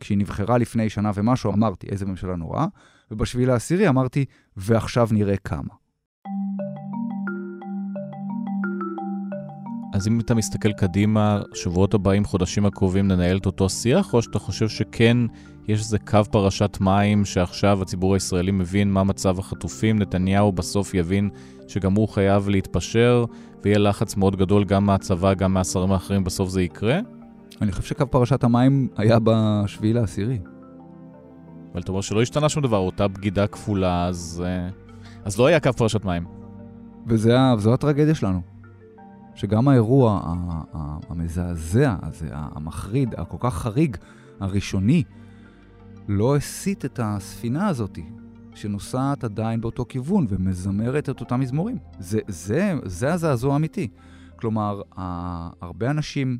[0.00, 2.66] כשהיא נבחרה לפני שנה ומשהו, אמרתי, איזה ממשלה נוראה,
[3.10, 4.24] ובשביל העשירי אמרתי,
[4.56, 5.74] ועכשיו נראה כמה.
[9.94, 14.38] אז אם אתה מסתכל קדימה, שבועות הבאים, חודשים הקרובים, ננהל את אותו שיח, או שאתה
[14.38, 15.16] חושב שכן,
[15.68, 21.30] יש איזה קו פרשת מים שעכשיו הציבור הישראלי מבין מה מצב החטופים, נתניהו בסוף יבין
[21.68, 23.24] שגם הוא חייב להתפשר,
[23.62, 27.00] ויהיה לחץ מאוד גדול גם מהצבא, גם מהשרים האחרים, בסוף זה יקרה?
[27.62, 30.38] אני חושב שקו פרשת המים היה בשביעי לעשירי.
[31.72, 34.68] אבל אתה אומר שלא השתנה שום דבר, אותה בגידה כפולה, אז, אה,
[35.24, 36.26] אז לא היה קו פרשת מים.
[37.06, 38.40] וזו הטרגדיה שלנו.
[39.34, 40.34] שגם האירוע
[41.08, 43.96] המזעזע הזה, המחריד, הכל כך חריג,
[44.40, 45.02] הראשוני,
[46.08, 47.98] לא הסיט את הספינה הזאת,
[48.54, 51.78] שנוסעת עדיין באותו כיוון ומזמרת את אותם מזמורים.
[51.98, 53.88] זה, זה, זה הזעזוע האמיתי.
[54.36, 54.82] כלומר,
[55.60, 56.38] הרבה אנשים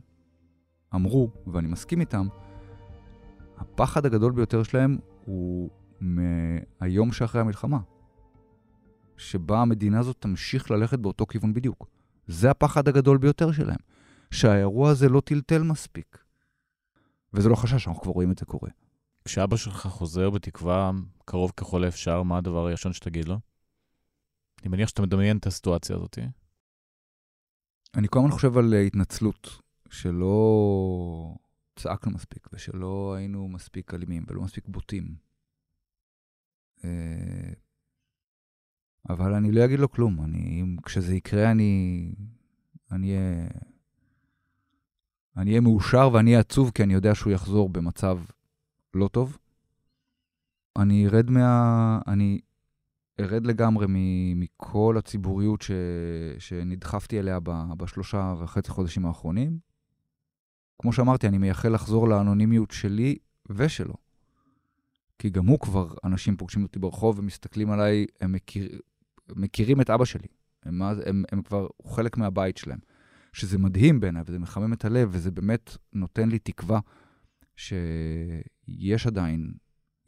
[0.95, 2.27] אמרו, ואני מסכים איתם,
[3.57, 5.71] הפחד הגדול ביותר שלהם הוא
[6.01, 7.79] מהיום שאחרי המלחמה.
[9.17, 11.87] שבה המדינה הזאת תמשיך ללכת באותו כיוון בדיוק.
[12.27, 13.79] זה הפחד הגדול ביותר שלהם,
[14.31, 16.19] שהאירוע הזה לא טלטל מספיק.
[17.33, 18.71] וזה לא חשש, אנחנו כבר רואים את זה קורה.
[19.25, 20.91] כשאבא שלך חוזר בתקווה
[21.25, 23.39] קרוב ככל האפשר, מה הדבר הראשון שתגיד לו?
[24.63, 26.19] אני מניח שאתה מדמיין את הסיטואציה הזאת.
[27.95, 29.61] אני כל הזמן חושב על אה, התנצלות,
[29.91, 31.37] שלא
[31.77, 35.15] צעקנו מספיק, ושלא היינו מספיק אלימים ולא מספיק בוטים.
[36.85, 37.53] אה,
[39.09, 40.23] אבל אני לא אגיד לו כלום.
[40.25, 42.13] אני, אם, כשזה יקרה, אני,
[42.91, 43.49] אני אהיה...
[45.37, 48.19] אני אהיה מאושר ואני אהיה עצוב, כי אני יודע שהוא יחזור במצב
[48.95, 49.39] לא טוב.
[50.79, 52.01] אני ארד מה...
[52.07, 52.41] אני
[53.21, 55.71] ארד לגמרי מ- מכל הציבוריות ש...
[56.39, 57.51] שנדחפתי אליה ב...
[57.77, 59.59] בשלושה וחצי חודשים האחרונים.
[60.79, 63.17] כמו שאמרתי, אני מייחל לחזור לאנונימיות שלי
[63.51, 63.95] ושלו.
[65.19, 68.81] כי גם הוא כבר, אנשים פוגשים אותי ברחוב ומסתכלים עליי, הם מכיר...
[69.37, 70.29] מכירים את אבא שלי.
[70.63, 72.79] הם, הם, הם, כבר חלק מהבית שלהם.
[73.33, 76.81] שזה מדהים בעיניי, וזה מחמם את הלב, וזה באמת נותן לי תקווה
[77.57, 79.53] שיש עדיין,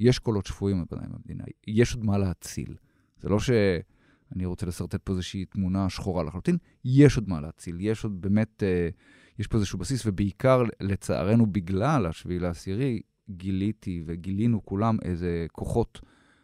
[0.01, 2.77] יש קולות שפויים עדיין במדינה, יש עוד מה להציל.
[3.21, 8.05] זה לא שאני רוצה לשרטט פה איזושהי תמונה שחורה לחלוטין, יש עוד מה להציל, יש
[8.05, 8.89] עוד באמת, אה,
[9.39, 16.01] יש פה איזשהו בסיס, ובעיקר, לצערנו, בגלל השביעי לעשירי, גיליתי וגילינו כולם איזה כוחות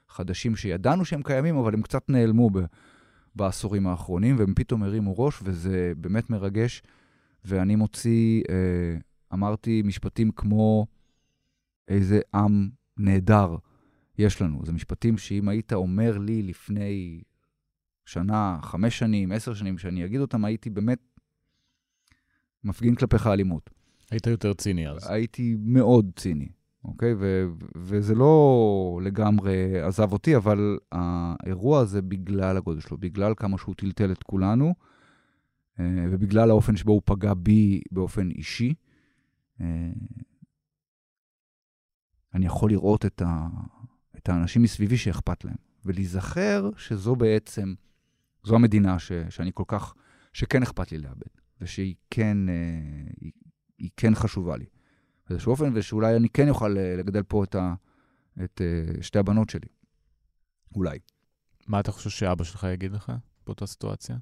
[0.09, 2.59] חדשים שידענו שהם קיימים, אבל הם קצת נעלמו ב,
[3.37, 6.83] בעשורים האחרונים, והם פתאום הרימו ראש, וזה באמת מרגש.
[7.45, 8.97] ואני מוציא, אה,
[9.33, 10.87] אמרתי משפטים כמו
[11.89, 13.57] איזה עם נהדר
[14.19, 14.61] יש לנו.
[14.65, 17.23] זה משפטים שאם היית אומר לי לפני
[18.05, 20.99] שנה, חמש שנים, עשר שנים, שאני אגיד אותם, הייתי באמת
[22.65, 23.71] מפגין כלפיך אלימות.
[24.11, 25.11] היית יותר ציני אז.
[25.11, 26.49] הייתי מאוד ציני,
[26.85, 27.15] אוקיי?
[27.19, 27.45] ו-
[27.77, 34.12] וזה לא לגמרי עזב אותי, אבל האירוע הזה בגלל הגודל שלו, בגלל כמה שהוא טלטל
[34.12, 34.75] את כולנו,
[35.81, 38.75] אה, ובגלל האופן שבו הוא פגע בי באופן אישי,
[39.61, 39.67] אה,
[42.35, 43.49] אני יכול לראות את, ה-
[44.17, 47.75] את האנשים מסביבי שאכפת להם, ולהיזכר שזו בעצם,
[48.45, 49.95] זו המדינה ש- שאני כל כך,
[50.33, 51.27] שכן אכפת לי לאבד,
[51.61, 52.55] ושהיא כן, אה,
[53.21, 53.33] היא,
[53.79, 54.65] היא כן חשובה לי.
[55.29, 57.75] באיזשהו אופן, ושאולי אני כן אוכל אה, לגדל פה את, ה,
[58.45, 59.69] את אה, שתי הבנות שלי.
[60.75, 60.99] אולי.
[61.67, 63.13] מה אתה חושב שאבא שלך יגיד לך
[63.47, 64.17] באותה סיטואציה?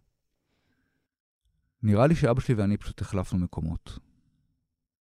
[1.82, 3.98] נראה לי שאבא שלי ואני פשוט החלפנו מקומות.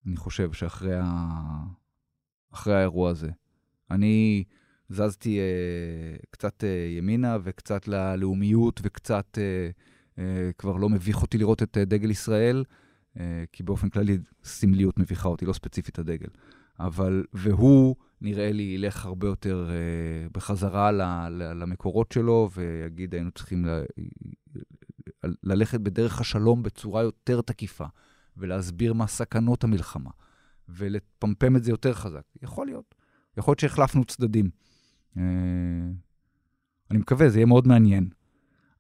[0.06, 1.04] אני חושב שאחרי ה...
[2.52, 3.30] אחרי האירוע הזה.
[3.90, 4.44] אני
[4.88, 9.70] זזתי אה, קצת אה, ימינה וקצת ללאומיות וקצת אה, אה,
[10.58, 12.64] כבר לא מביך אותי לראות את אה, דגל ישראל,
[13.20, 16.28] אה, כי באופן כללי סמליות מביכה אותי, לא ספציפית הדגל.
[16.80, 20.92] אבל, והוא, נראה לי, ילך הרבה יותר אה, בחזרה
[21.30, 23.82] למקורות שלו, ויגיד, היינו צריכים ל,
[25.42, 27.86] ללכת בדרך השלום בצורה יותר תקיפה,
[28.36, 30.10] ולהסביר מה סכנות המלחמה,
[30.68, 32.22] ולפמפם את זה יותר חזק.
[32.42, 32.94] יכול להיות.
[33.36, 34.50] יכול להיות שהחלפנו צדדים.
[35.16, 35.22] אה,
[36.90, 38.08] אני מקווה, זה יהיה מאוד מעניין.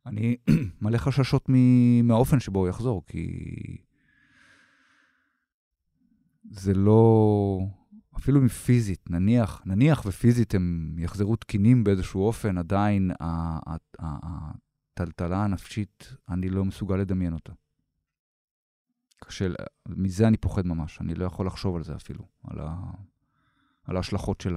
[0.06, 0.36] אני
[0.82, 1.48] מלא חששות
[2.02, 3.26] מהאופן שבו הוא יחזור, כי
[6.50, 7.60] זה לא...
[8.16, 13.10] אפילו מפיזית, נניח, נניח ופיזית הם יחזרו תקינים באיזשהו אופן, עדיין
[13.98, 17.52] הטלטלה הנפשית, אני לא מסוגל לדמיין אותה.
[19.18, 19.46] קשה,
[19.88, 22.76] מזה אני פוחד ממש, אני לא יכול לחשוב על זה אפילו, על, ה,
[23.84, 24.56] על ההשלכות של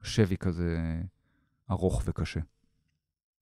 [0.00, 1.00] השבי כזה
[1.70, 2.40] ארוך וקשה.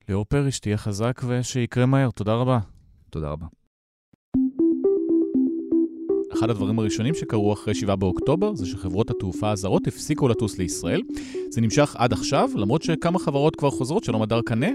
[0.09, 2.11] ליאור פרי, שתהיה חזק ושיקרה מהר.
[2.11, 2.59] תודה רבה.
[3.11, 3.47] תודה רבה.
[6.33, 11.03] אחד הדברים הראשונים שקרו אחרי 7 באוקטובר זה שחברות התעופה הזרות הפסיקו לטוס לישראל.
[11.51, 14.05] זה נמשך עד עכשיו, למרות שכמה חברות כבר חוזרות.
[14.05, 14.71] שלום הדר קנה.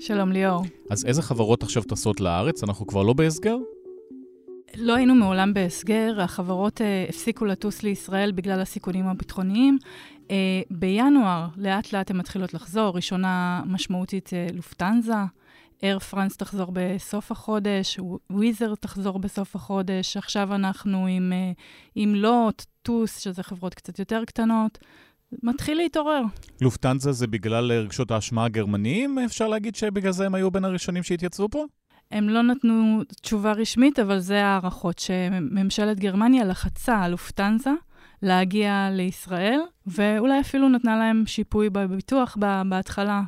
[0.00, 0.64] שלום ליאור.
[0.90, 2.62] אז איזה חברות עכשיו טסות לארץ?
[2.62, 3.56] אנחנו כבר לא בהסגר?
[4.76, 9.78] לא היינו מעולם בהסגר, החברות uh, הפסיקו לטוס לישראל בגלל הסיכונים הביטחוניים.
[10.32, 10.34] Uh,
[10.70, 15.14] בינואר, לאט לאט הן מתחילות לחזור, ראשונה משמעותית uh, לופטנזה,
[15.82, 17.98] אייר פרנס תחזור בסוף החודש,
[18.30, 21.60] וויזר תחזור בסוף החודש, עכשיו אנחנו עם, uh,
[21.94, 24.78] עם לוט, טוס, שזה חברות קצת יותר קטנות.
[25.42, 26.22] מתחיל להתעורר.
[26.60, 29.18] לופטנזה זה בגלל רגשות האשמה הגרמניים?
[29.18, 31.64] אפשר להגיד שבגלל זה הם היו בין הראשונים שהתייצבו פה?
[32.10, 37.70] הם לא נתנו תשובה רשמית, אבל זה הערכות, שממשלת גרמניה לחצה על לופטנזה
[38.22, 42.36] להגיע לישראל, ואולי אפילו נתנה להם שיפוי בביטוח
[42.68, 43.22] בהתחלה.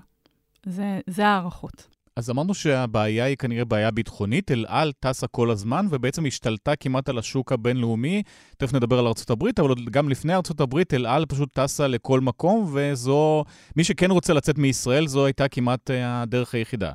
[0.67, 1.95] זה, זה הערכות.
[2.17, 7.09] אז אמרנו שהבעיה היא כנראה בעיה ביטחונית, אל על טסה כל הזמן ובעצם השתלטה כמעט
[7.09, 8.23] על השוק הבינלאומי.
[8.59, 13.45] תכף נדבר על ארה"ב, אבל גם לפני ארה"ב אל על פשוט טסה לכל מקום, וזו,
[13.77, 16.93] מי שכן רוצה לצאת מישראל, זו הייתה כמעט אה, הדרך היחידה.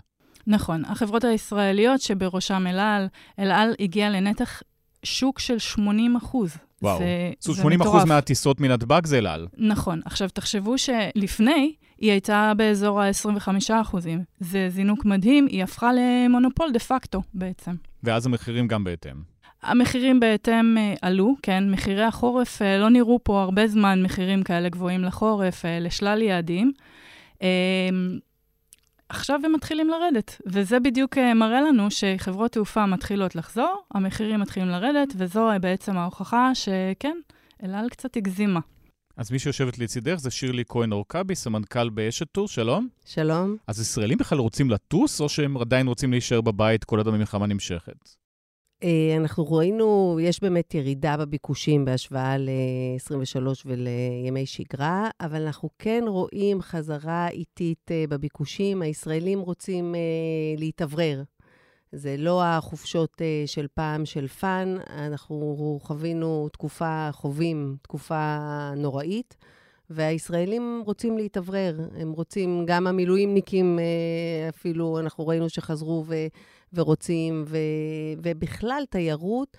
[0.48, 0.86] נכון.
[0.86, 3.08] החברות הישראליות, שבראשם אל על,
[3.40, 4.62] אל על הגיעה לנתח
[5.04, 6.58] שוק של 80 אחוז.
[6.82, 7.00] וואו,
[7.40, 9.48] זה, 80 אחוז מהטיסות מנתב"ג זה אל על.
[9.58, 10.02] נכון.
[10.06, 13.48] עכשיו, תחשבו שלפני, היא הייתה באזור ה-25
[13.82, 14.24] אחוזים.
[14.40, 17.72] זה זינוק מדהים, היא הפכה למונופול דה פקטו בעצם.
[18.04, 19.16] ואז המחירים גם בהתאם.
[19.64, 24.70] המחירים בהתאם uh, עלו, כן, מחירי החורף, uh, לא נראו פה הרבה זמן מחירים כאלה
[24.70, 26.72] גבוהים לחורף, uh, לשלל יעדים.
[29.10, 34.70] עכשיו הם מתחילים לרדת, וזה בדיוק uh, מראה לנו שחברות תעופה מתחילות לחזור, המחירים מתחילים
[34.70, 37.18] לרדת, וזו בעצם ההוכחה שכן,
[37.64, 38.60] אל על קצת הגזימה.
[39.18, 42.88] אז מי שיושבת לצידך זה שירלי כהן אורקבי, סמנכ"ל באשת טורס, שלום.
[43.06, 43.58] שלום.
[43.68, 48.10] אז ישראלים בכלל רוצים לטוס, או שהם עדיין רוצים להישאר בבית כל עוד המלחמה נמשכת?
[48.84, 56.62] אה, אנחנו ראינו, יש באמת ירידה בביקושים בהשוואה ל-23 ולימי שגרה, אבל אנחנו כן רואים
[56.62, 58.82] חזרה איטית אה, בביקושים.
[58.82, 60.00] הישראלים רוצים אה,
[60.58, 61.24] להתאוורר.
[61.92, 68.38] זה לא החופשות של פעם של fun, אנחנו חווינו תקופה, חווים תקופה
[68.78, 69.38] נוראית.
[69.90, 73.80] והישראלים רוצים להתאוורר, הם רוצים, גם המילואימניקים
[74.50, 76.16] אפילו, אנחנו ראינו שחזרו ו...
[76.74, 77.58] ורוצים, ו,
[78.24, 79.58] ובכלל תיירות.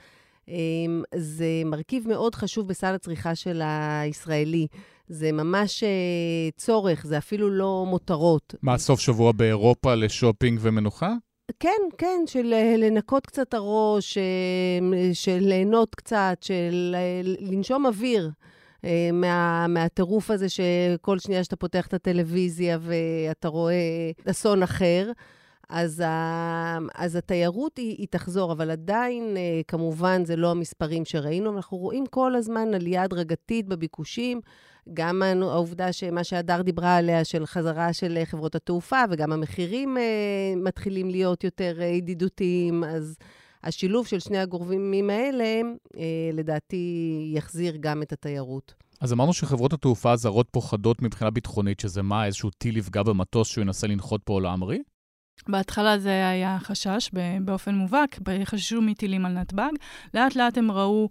[0.49, 4.67] אמ, זה מרכיב מאוד חשוב בסל הצריכה של הישראלי.
[5.09, 5.89] זה ממש אה,
[6.57, 8.55] צורך, זה אפילו לא מותרות.
[8.63, 11.15] מה, סוף שבוע באירופה לשופינג ומנוחה?
[11.61, 16.97] כן, כן, של אה, לנקות קצת הראש, אה, של ליהנות קצת, של
[17.41, 18.31] לנשום אוויר.
[19.13, 25.11] מה, מהטירוף הזה שכל שנייה שאתה פותח את הטלוויזיה ואתה רואה אסון אחר.
[25.71, 31.57] אז, ה, אז התיירות היא, היא תחזור, אבל עדיין, אה, כמובן, זה לא המספרים שראינו.
[31.57, 34.41] אנחנו רואים כל הזמן עלייה הדרגתית בביקושים,
[34.95, 40.01] גם העובדה שמה שהדר דיברה עליה, של חזרה של חברות התעופה, וגם המחירים uh,
[40.64, 43.16] מתחילים להיות יותר uh, ידידותיים, אז
[43.64, 45.61] השילוב של שני הגורמים האלה,
[46.33, 48.75] לדעתי, יחזיר גם את התיירות.
[49.01, 53.62] אז אמרנו שחברות התעופה הזרות פוחדות מבחינה ביטחונית, שזה מה, איזשהו טיל יפגע במטוס שהוא
[53.62, 54.79] ינסה לנחות פה לעמרי?
[55.49, 57.11] בהתחלה זה היה חשש
[57.41, 59.70] באופן מובהק, חששו מטילים על נתב"ג.
[60.14, 61.09] לאט לאט הם ראו,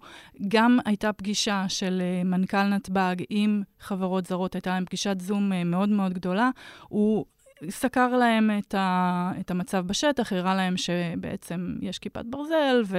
[0.48, 5.64] גם הייתה פגישה של אה, מנכ"ל נתב"ג עם חברות זרות, הייתה להם פגישת זום אה,
[5.64, 6.50] מאוד מאוד גדולה.
[6.88, 7.24] הוא
[7.70, 12.98] סקר להם את, ה, את המצב בשטח, הראה להם שבעצם יש כיפת ברזל ו...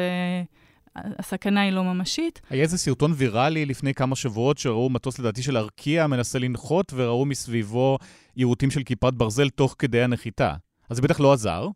[0.95, 2.41] הסכנה היא לא ממשית.
[2.49, 7.25] היה איזה סרטון ויראלי לפני כמה שבועות שראו מטוס לדעתי של ארקיע מנסה לנחות וראו
[7.25, 7.97] מסביבו
[8.37, 10.53] יירוטים של כיפת ברזל תוך כדי הנחיתה.
[10.91, 11.67] אז זה בטח לא עזר.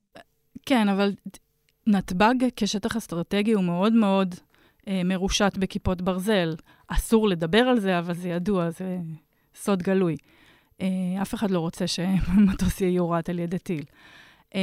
[0.66, 1.14] כן, אבל
[1.88, 4.36] נתב"ג כשטח אסטרטגי הוא מאוד מאוד
[4.88, 6.56] אה, מרושת בכיפות ברזל.
[6.88, 8.98] אסור לדבר על זה, אבל זה ידוע, זה
[9.56, 10.16] סוד גלוי.
[10.82, 10.88] אה,
[11.22, 13.84] אף אחד לא רוצה שמטוס יהיה יורט על ידי טיל.
[14.56, 14.62] אה,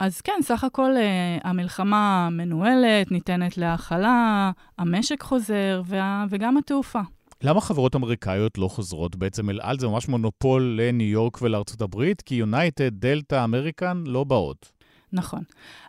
[0.00, 7.00] אז כן, סך הכל אה, המלחמה מנוהלת, ניתנת להכלה, המשק חוזר, וה, וגם התעופה.
[7.44, 9.16] למה חברות אמריקאיות לא חוזרות?
[9.16, 14.24] בעצם אל על זה ממש מונופול לניו יורק ולארצות הברית, כי יונייטד, דלתא, אמריקן לא
[14.24, 14.72] באות.
[15.12, 15.42] נכון.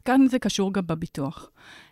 [0.06, 1.50] כאן זה קשור גם בביטוח.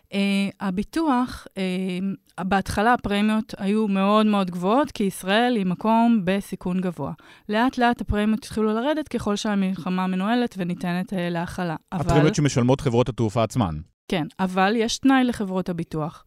[0.08, 0.16] Uh,
[0.60, 7.12] הביטוח, uh, בהתחלה הפרמיות היו מאוד מאוד גבוהות, כי ישראל היא מקום בסיכון גבוה.
[7.48, 11.76] לאט לאט הפרמיות התחילו לרדת ככל שהמלחמה מנוהלת וניתנת uh, להכלה.
[11.92, 12.34] הפרמיות אבל...
[12.34, 13.74] שמשלמות חברות התעופה עצמן.
[14.08, 16.24] כן, אבל יש תנאי לחברות הביטוח.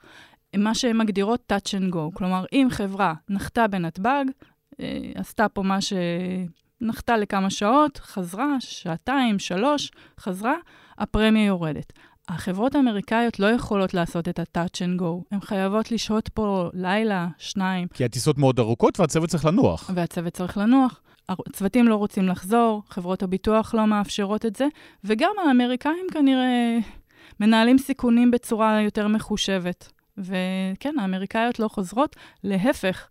[0.55, 1.99] מה שהן מגדירות touch and go.
[2.13, 4.25] כלומר, אם חברה נחתה בנתב"ג,
[4.79, 5.93] אה, עשתה פה מה ש...
[6.81, 10.53] נחתה לכמה שעות, חזרה, שעתיים, שלוש, חזרה,
[10.97, 11.93] הפרמיה יורדת.
[12.27, 15.23] החברות האמריקאיות לא יכולות לעשות את ה-touch and go.
[15.31, 17.87] הן חייבות לשהות פה לילה, שניים.
[17.87, 19.91] כי הטיסות מאוד ארוכות והצוות צריך לנוח.
[19.93, 21.01] והצוות צריך לנוח.
[21.29, 24.67] הצוותים לא רוצים לחזור, חברות הביטוח לא מאפשרות את זה,
[25.03, 26.77] וגם האמריקאים כנראה
[27.39, 29.91] מנהלים סיכונים בצורה יותר מחושבת.
[30.17, 33.07] וכן, האמריקאיות לא חוזרות, להפך.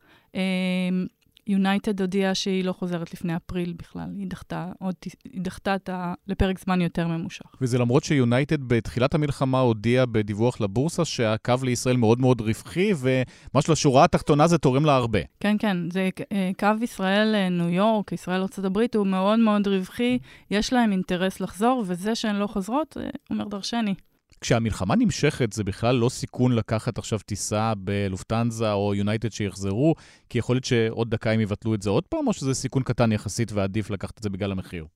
[1.47, 4.95] יונייטד הודיעה שהיא לא חוזרת לפני אפריל בכלל, היא דחתה, עוד,
[5.25, 7.45] היא דחתה את ה, לפרק זמן יותר ממושך.
[7.61, 14.05] וזה למרות שיונייטד בתחילת המלחמה הודיעה בדיווח לבורסה שהקו לישראל מאוד מאוד רווחי, וממש לשורה
[14.05, 15.19] התחתונה זה תורם לה הרבה.
[15.41, 20.19] כן, כן, זה אה, קו ישראל אה, יורק, ישראל ארה"ב, הוא מאוד מאוד רווחי,
[20.51, 23.95] יש להם אינטרס לחזור, וזה שהן לא חוזרות, אה, אומר דרשני.
[24.41, 29.95] כשהמלחמה נמשכת, זה בכלל לא סיכון לקחת עכשיו טיסה בלופטנזה או יונייטד שיחזרו,
[30.29, 33.13] כי יכול להיות שעוד דקה הם יבטלו את זה עוד פעם, או שזה סיכון קטן
[33.13, 34.87] יחסית ועדיף לקחת את זה בגלל המחיר?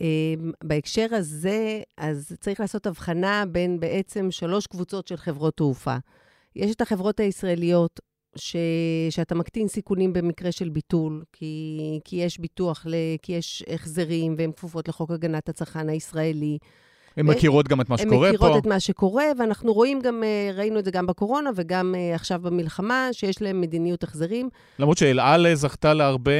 [0.00, 5.96] אמ, בהקשר הזה, אז צריך לעשות הבחנה בין בעצם שלוש קבוצות של חברות תעופה.
[6.56, 8.00] יש את החברות הישראליות,
[8.36, 8.56] ש...
[9.10, 12.94] שאתה מקטין סיכונים במקרה של ביטול, כי, כי יש ביטוח, ל...
[13.22, 16.58] כי יש החזרים והן כפופות לחוק הגנת הצרכן הישראלי.
[17.18, 18.26] הן מכירות גם את מה שקורה פה.
[18.28, 21.94] הן מכירות את מה שקורה, ואנחנו רואים גם, אה, ראינו את זה גם בקורונה וגם
[21.94, 24.48] אה, עכשיו במלחמה, שיש להם מדיניות החזרים.
[24.78, 26.32] למרות שאל על זכתה להרבה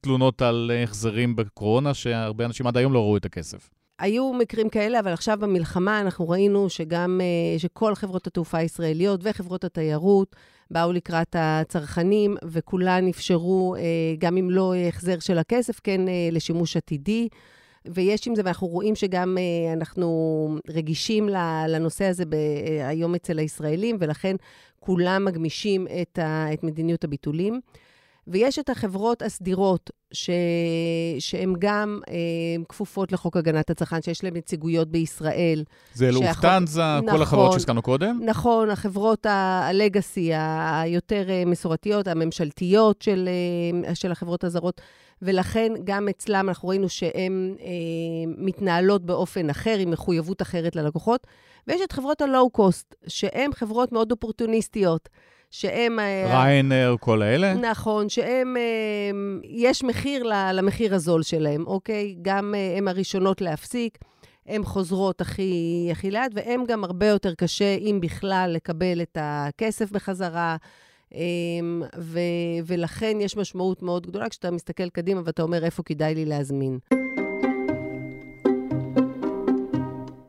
[0.00, 3.70] תלונות על החזרים בקורונה, שהרבה אנשים עד היום לא ראו את הכסף.
[3.98, 9.64] היו מקרים כאלה, אבל עכשיו במלחמה אנחנו ראינו שגם, אה, שכל חברות התעופה הישראליות וחברות
[9.64, 10.36] התיירות
[10.70, 13.76] באו לקראת הצרכנים, וכולן אפשרו,
[14.18, 16.00] גם אם לא החזר של הכסף, כן
[16.32, 17.28] לשימוש עתידי.
[17.90, 21.28] ויש עם זה, ואנחנו רואים שגם אה, אנחנו רגישים
[21.68, 24.36] לנושא הזה אה, היום אצל הישראלים, ולכן
[24.80, 27.60] כולם מגמישים את, ה, את מדיניות הביטולים.
[28.26, 30.30] ויש את החברות הסדירות, ש...
[31.18, 32.14] שהן גם אה,
[32.68, 35.64] כפופות לחוק הגנת הצרכן, שיש להן נציגויות בישראל.
[35.94, 36.24] זה שהחוק...
[36.26, 38.20] לופטנזה, נכון, כל החברות שהזכרנו קודם?
[38.24, 43.28] נכון, החברות הלגאסי, היותר מסורתיות, הממשלתיות של,
[43.94, 44.80] של החברות הזרות.
[45.22, 47.66] ולכן גם אצלם אנחנו ראינו שהן אה,
[48.36, 51.26] מתנהלות באופן אחר, עם מחויבות אחרת ללקוחות.
[51.66, 55.08] ויש את חברות הלואו-קוסט, שהן חברות מאוד אופורטוניסטיות.
[55.52, 55.98] שהם...
[55.98, 57.54] אה, ריינר, כל האלה?
[57.54, 59.10] נכון, שהם, אה,
[59.44, 62.16] יש מחיר למחיר הזול שלהם, אוקיי?
[62.22, 63.98] גם אה, הן הראשונות להפסיק,
[64.46, 69.90] הן חוזרות הכי, הכי לאט, והן גם הרבה יותר קשה, אם בכלל, לקבל את הכסף
[69.90, 70.56] בחזרה.
[71.14, 72.18] אמ, ו-
[72.66, 76.78] ולכן יש משמעות מאוד גדולה כשאתה מסתכל קדימה ואתה אומר איפה כדאי לי להזמין.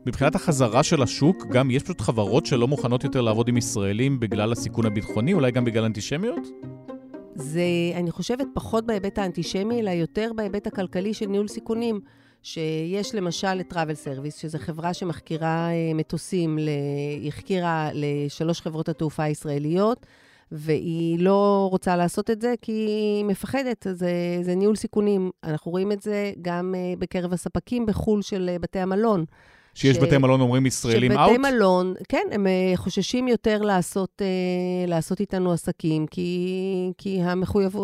[0.05, 4.51] מבחינת החזרה של השוק, גם יש פשוט חברות שלא מוכנות יותר לעבוד עם ישראלים בגלל
[4.51, 6.47] הסיכון הביטחוני, אולי גם בגלל אנטישמיות?
[7.35, 7.61] זה,
[7.95, 11.99] אני חושבת, פחות בהיבט האנטישמי, אלא יותר בהיבט הכלכלי של ניהול סיכונים.
[12.43, 16.59] שיש למשל את Travel Service, שזו חברה שמחקירה אה, מטוסים,
[17.27, 20.05] החקירה לשלוש חברות התעופה הישראליות.
[20.55, 25.31] והיא לא רוצה לעשות את זה כי היא מפחדת, זה, זה ניהול סיכונים.
[25.43, 29.25] אנחנו רואים את זה גם uh, בקרב הספקים בחו"ל של uh, בתי המלון.
[29.73, 29.99] שיש ש...
[29.99, 31.29] בתי מלון אומרים ישראלים אאוט?
[31.29, 37.77] שבתי מלון, כן, הם uh, חוששים יותר לעשות, uh, לעשות איתנו עסקים, כי, כי המחויב,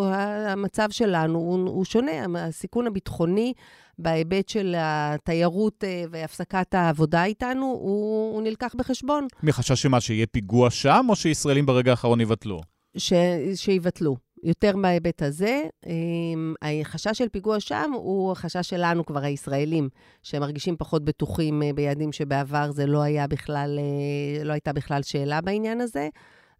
[0.48, 2.40] המצב שלנו הוא, הוא שונה.
[2.40, 3.54] הסיכון הביטחוני
[4.00, 9.28] בהיבט של התיירות אה, והפסקת העבודה איתנו, הוא, הוא נלקח בחשבון.
[9.44, 12.62] מחשש שמה, שיהיה פיגוע שם, או שישראלים ברגע האחרון יבטלו?
[12.98, 13.14] ש...
[13.56, 14.16] שיבטלו.
[14.44, 15.64] יותר בהיבט הזה.
[15.88, 19.90] אמ, החשש של פיגוע שם הוא החשש שלנו כבר, הישראלים,
[20.24, 25.42] שמרגישים פחות בטוחים אה, ביעדים שבעבר זה לא היה בכלל, אה, לא הייתה בכלל שאלה
[25.42, 26.10] בעניין הזה.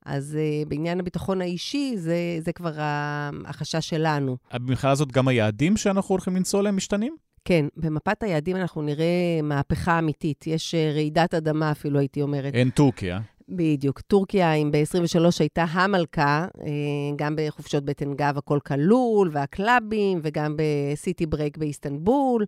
[0.06, 2.72] אז uh, בעניין הביטחון האישי, זה, זה כבר
[3.46, 4.38] החשש שלנו.
[4.54, 7.16] במכלל הזאת גם היעדים שאנחנו הולכים לנסוע להם משתנים?
[7.50, 10.48] כן, במפת היעדים אנחנו נראה מהפכה אמיתית.
[10.48, 12.54] יש אה, רעידת אדמה אפילו, הייתי אומרת.
[12.54, 13.20] אין טורקיה.
[13.50, 14.02] בדיוק.
[14.02, 16.70] טורקיה, אם ב-23 הייתה המלכה, אה,
[17.16, 22.46] גם בחופשות בטן גב הכל כלול, והקלאבים, וגם בסיטי ברייק באיסטנבול.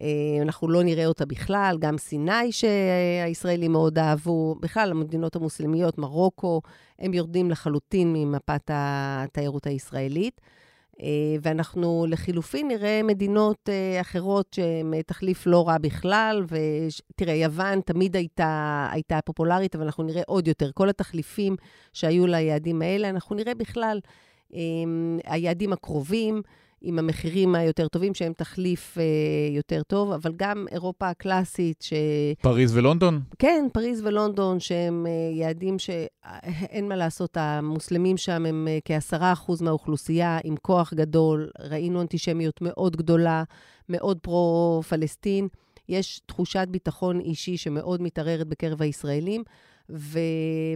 [0.00, 0.06] אה,
[0.42, 6.60] אנחנו לא נראה אותה בכלל, גם סיני שהישראלים מאוד אהבו, בכלל המדינות המוסלמיות, מרוקו,
[6.98, 10.40] הם יורדים לחלוטין ממפת התיירות הישראלית.
[11.02, 18.16] אה, ואנחנו לחילופין נראה מדינות אה, אחרות שהן תחליף לא רע בכלל, ותראה, יוון תמיד
[18.16, 20.70] הייתה, הייתה פופולרית, אבל אנחנו נראה עוד יותר.
[20.74, 21.56] כל התחליפים
[21.92, 24.00] שהיו ליעדים האלה, אנחנו נראה בכלל
[25.24, 26.42] היעדים הקרובים.
[26.88, 29.04] עם המחירים היותר טובים, שהם תחליף אה,
[29.56, 31.92] יותר טוב, אבל גם אירופה הקלאסית, ש...
[32.42, 33.20] פריז ולונדון?
[33.38, 39.62] כן, פריז ולונדון, שהם אה, יעדים שאין מה לעשות, המוסלמים שם הם אה, כעשרה אחוז
[39.62, 43.42] מהאוכלוסייה, עם כוח גדול, ראינו אנטישמיות מאוד גדולה,
[43.88, 45.48] מאוד פרו-פלסטין.
[45.88, 49.42] יש תחושת ביטחון אישי שמאוד מתערערת בקרב הישראלים.
[49.90, 50.18] ו-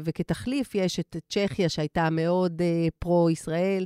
[0.05, 3.85] וכתחליף יש את צ'כיה, שהייתה מאוד uh, פרו-ישראל,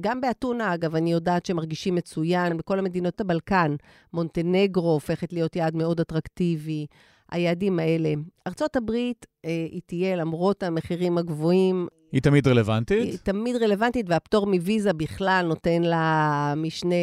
[0.00, 3.76] גם באתונה, אגב, אני יודעת שמרגישים מצוין, בכל המדינות הבלקן,
[4.12, 6.86] מונטנגרו הופכת להיות יעד מאוד אטרקטיבי.
[7.30, 8.12] היעדים האלה.
[8.46, 11.88] ארצות הברית, אה, היא תהיה, למרות המחירים הגבוהים...
[12.12, 13.02] היא תמיד רלוונטית?
[13.02, 16.94] היא תמיד רלוונטית, והפטור מוויזה בכלל נותן לה משנה,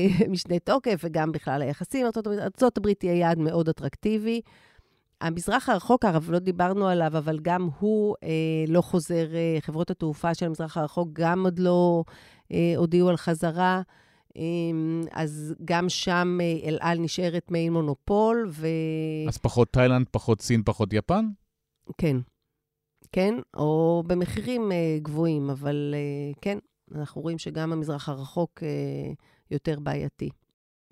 [0.32, 2.06] משנה תוקף, וגם בכלל היחסים.
[2.06, 4.40] ארצות הברית, ארצות הברית תהיה יעד מאוד אטרקטיבי.
[5.20, 8.28] המזרח הרחוק, הרב, לא דיברנו עליו, אבל גם הוא אה,
[8.68, 12.04] לא חוזר, אה, חברות התעופה של המזרח הרחוק גם עוד לא
[12.52, 13.82] אה, הודיעו על חזרה.
[14.36, 14.42] אה,
[15.12, 18.66] אז גם שם אה, אל על נשארת מעין מונופול, ו...
[19.28, 21.26] אז פחות תאילנד, פחות סין, פחות יפן?
[21.98, 22.16] כן.
[23.12, 26.58] כן, או במחירים אה, גבוהים, אבל אה, כן,
[26.94, 29.12] אנחנו רואים שגם המזרח הרחוק אה,
[29.50, 30.30] יותר בעייתי.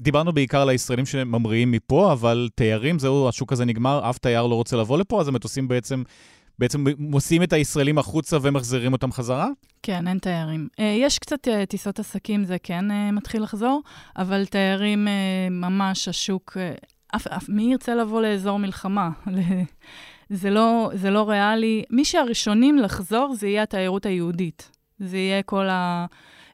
[0.00, 4.54] דיברנו בעיקר על הישראלים שממריאים מפה, אבל תיירים, זהו, השוק הזה נגמר, אף תייר לא
[4.54, 6.02] רוצה לבוא לפה, אז המטוסים בעצם,
[6.58, 9.48] בעצם מוציאים את הישראלים החוצה ומחזירים אותם חזרה?
[9.82, 10.68] כן, אין תיירים.
[10.80, 13.82] אה, יש קצת אה, טיסות עסקים, זה כן אה, מתחיל לחזור,
[14.16, 15.08] אבל תיירים,
[15.50, 16.56] ממש השוק,
[17.16, 19.10] אף, אף, מי ירצה לבוא לאזור מלחמה?
[20.30, 21.84] זה לא, זה לא ריאלי.
[21.90, 24.70] מי שהראשונים לחזור זה יהיה התיירות היהודית.
[24.98, 26.06] זה יהיה כל ה...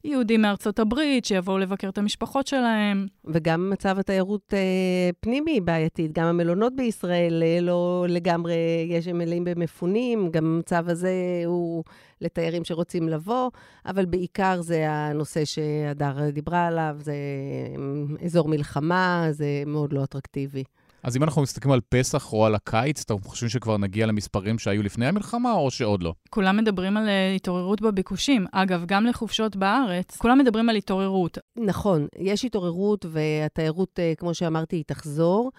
[0.05, 3.07] יהודים מארצות הברית, שיבואו לבקר את המשפחות שלהם.
[3.25, 6.13] וגם מצב התיירות אה, פנימי בעייתית.
[6.13, 8.55] גם המלונות בישראל אה, לא לגמרי,
[8.89, 11.13] יש הם מלאים במפונים, גם המצב הזה
[11.47, 11.85] הוא
[12.21, 13.51] לתיירים שרוצים לבוא,
[13.87, 20.65] אבל בעיקר זה הנושא שהדר דיברה עליו, זה אה, אזור מלחמה, זה מאוד לא אטרקטיבי.
[21.03, 24.83] אז אם אנחנו מסתכלים על פסח או על הקיץ, אתם חושבים שכבר נגיע למספרים שהיו
[24.83, 26.15] לפני המלחמה, או שעוד לא?
[26.31, 28.47] כולם מדברים על uh, התעוררות בביקושים.
[28.53, 31.39] אגב, גם לחופשות בארץ, כולם מדברים על התעוררות.
[31.57, 35.51] נכון, יש התעוררות, והתיירות, uh, כמו שאמרתי, היא תחזור.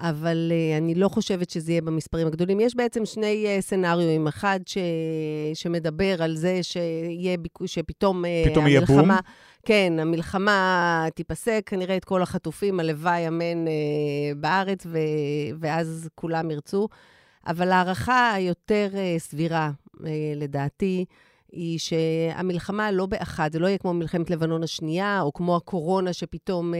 [0.00, 2.60] אבל uh, אני לא חושבת שזה יהיה במספרים הגדולים.
[2.60, 4.26] יש בעצם שני uh, סנאריואים.
[4.26, 4.78] אחד ש...
[5.54, 8.96] שמדבר על זה שיהיה ביקוש, שפתאום uh, פתאום המלחמה...
[8.96, 9.16] יהיה בום?
[9.64, 13.64] כן, המלחמה תיפסק, כנראה את כל החטופים, הלוואי אמן
[14.36, 14.98] בארץ, ו...
[15.60, 16.88] ואז כולם ירצו.
[17.46, 18.88] אבל ההערכה היותר
[19.18, 19.70] סבירה,
[20.36, 21.04] לדעתי,
[21.52, 26.74] היא שהמלחמה לא באחד, זה לא יהיה כמו מלחמת לבנון השנייה, או כמו הקורונה שפתאום
[26.74, 26.78] אה,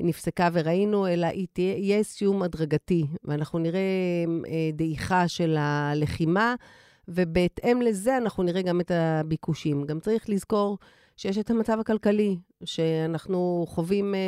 [0.00, 3.80] נפסקה וראינו, אלא היא תהיה, יהיה סיום הדרגתי, ואנחנו נראה
[4.48, 6.54] אה, דעיכה של הלחימה,
[7.08, 9.84] ובהתאם לזה אנחנו נראה גם את הביקושים.
[9.84, 10.78] גם צריך לזכור
[11.16, 14.20] שיש את המצב הכלכלי, שאנחנו חווים אה,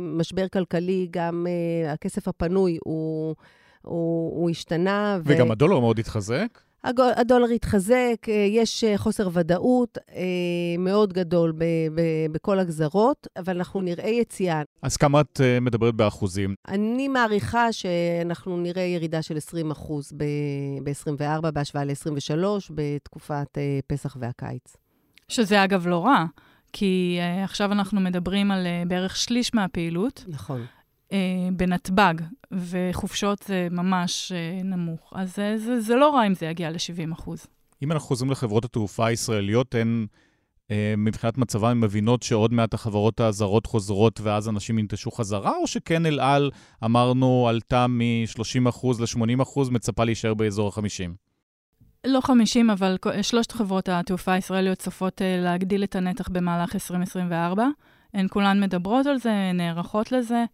[0.00, 3.34] משבר כלכלי, גם אה, הכסף הפנוי הוא,
[3.82, 5.18] הוא, הוא השתנה.
[5.24, 5.52] וגם ו...
[5.52, 6.58] הדולר מאוד התחזק.
[6.84, 10.22] הדולר התחזק, אה, יש אה, חוסר ודאות אה,
[10.78, 11.52] מאוד גדול
[12.32, 14.62] בכל הגזרות, אבל אנחנו נראה יציאה.
[14.82, 16.54] אז כמה את מדברת באחוזים?
[16.68, 24.76] אני מעריכה שאנחנו נראה ירידה של 20 אחוז ב-24 בהשוואה ל-23 בתקופת פסח והקיץ.
[25.28, 26.24] שזה אגב לא רע,
[26.72, 30.24] כי עכשיו אנחנו מדברים על בערך שליש מהפעילות.
[30.28, 30.66] נכון.
[31.12, 31.18] אה,
[31.52, 32.14] בנתב"ג,
[32.52, 35.12] וחופשות זה ממש אה, נמוך.
[35.16, 37.46] אז זה, זה, זה לא רע אם זה יגיע ל-70 אחוז.
[37.82, 40.06] אם אנחנו חוזרים לחברות התעופה הישראליות, הן
[40.70, 46.06] אה, מבחינת מצבן מבינות שעוד מעט החברות הזרות חוזרות ואז אנשים ינטשו חזרה, או שכן
[46.06, 46.50] אל על,
[46.84, 51.10] אמרנו, עלתה מ-30 אחוז ל-80 אחוז, מצפה להישאר באזור ה-50?
[52.06, 57.68] לא 50, אבל שלושת חברות התעופה הישראליות צופות אה, להגדיל את הנתח במהלך 2024.
[58.14, 60.44] הן כולן מדברות על זה, נערכות לזה.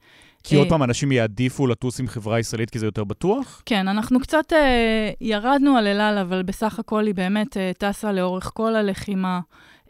[0.43, 3.63] כי עוד אה, פעם, אנשים יעדיפו לטוס עם חברה ישראלית כי זה יותר בטוח?
[3.67, 8.13] כן, אנחנו קצת אה, ירדנו על אל על, אבל בסך הכל היא באמת אה, טסה
[8.13, 9.41] לאורך כל הלחימה.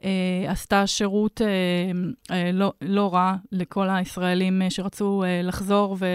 [0.04, 1.46] אה, עשתה שירות אה,
[2.36, 6.06] אה, לא, לא רע לכל הישראלים אה, שרצו אה, לחזור ו-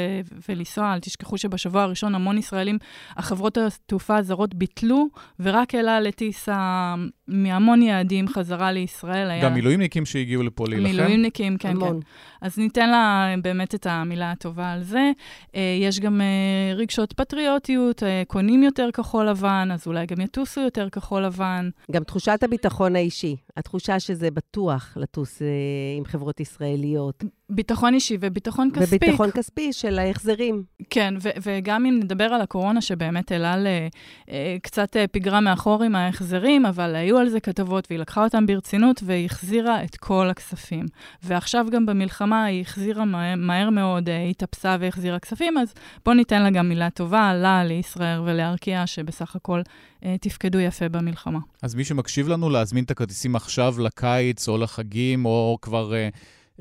[0.49, 0.93] ולנסוע.
[0.93, 2.77] אל תשכחו שבשבוע הראשון המון ישראלים,
[3.17, 5.07] החברות התעופה הזרות ביטלו,
[5.39, 6.95] ורק אל על הטיסה
[7.27, 9.29] מהמון יעדים חזרה לישראל.
[9.29, 9.43] היה...
[9.43, 10.91] גם מילואימניקים שהגיעו לפה להילחם?
[10.91, 11.99] מילואימניקים, כן, המון.
[12.01, 12.07] כן.
[12.41, 15.11] אז ניתן לה באמת את המילה הטובה על זה.
[15.55, 20.61] אה, יש גם אה, רגשות פטריוטיות, אה, קונים יותר כחול לבן, אז אולי גם יטוסו
[20.61, 21.69] יותר כחול לבן.
[21.91, 25.41] גם תחושת הביטחון האישי, התחושה שזה בטוח לטוס
[25.97, 27.23] עם חברות ישראליות.
[27.51, 28.95] ביטחון אישי וביטחון כספי.
[28.95, 30.63] וביטחון כספי של ההחזרים.
[30.89, 33.67] כן, ו- וגם אם נדבר על הקורונה, שבאמת אל על
[34.29, 38.45] אה, קצת אה, פיגרה מאחור עם ההחזרים, אבל היו על זה כתבות, והיא לקחה אותם
[38.45, 40.85] ברצינות, והיא החזירה את כל הכספים.
[41.23, 45.73] ועכשיו גם במלחמה היא החזירה מה- מהר מאוד, אה, היא התאפסה והחזירה כספים, אז
[46.05, 49.61] בואו ניתן לה גם מילה טובה, לה, לישראל ולארקיע, שבסך הכל
[50.05, 51.39] אה, תפקדו יפה במלחמה.
[51.61, 55.93] אז מי שמקשיב לנו, להזמין את הכרטיסים עכשיו לקיץ או לחגים, או כבר...
[55.93, 56.09] אה...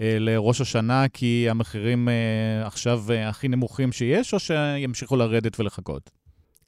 [0.00, 6.10] אה, לראש השנה, כי המחירים אה, עכשיו אה, הכי נמוכים שיש, או שימשיכו לרדת ולחכות?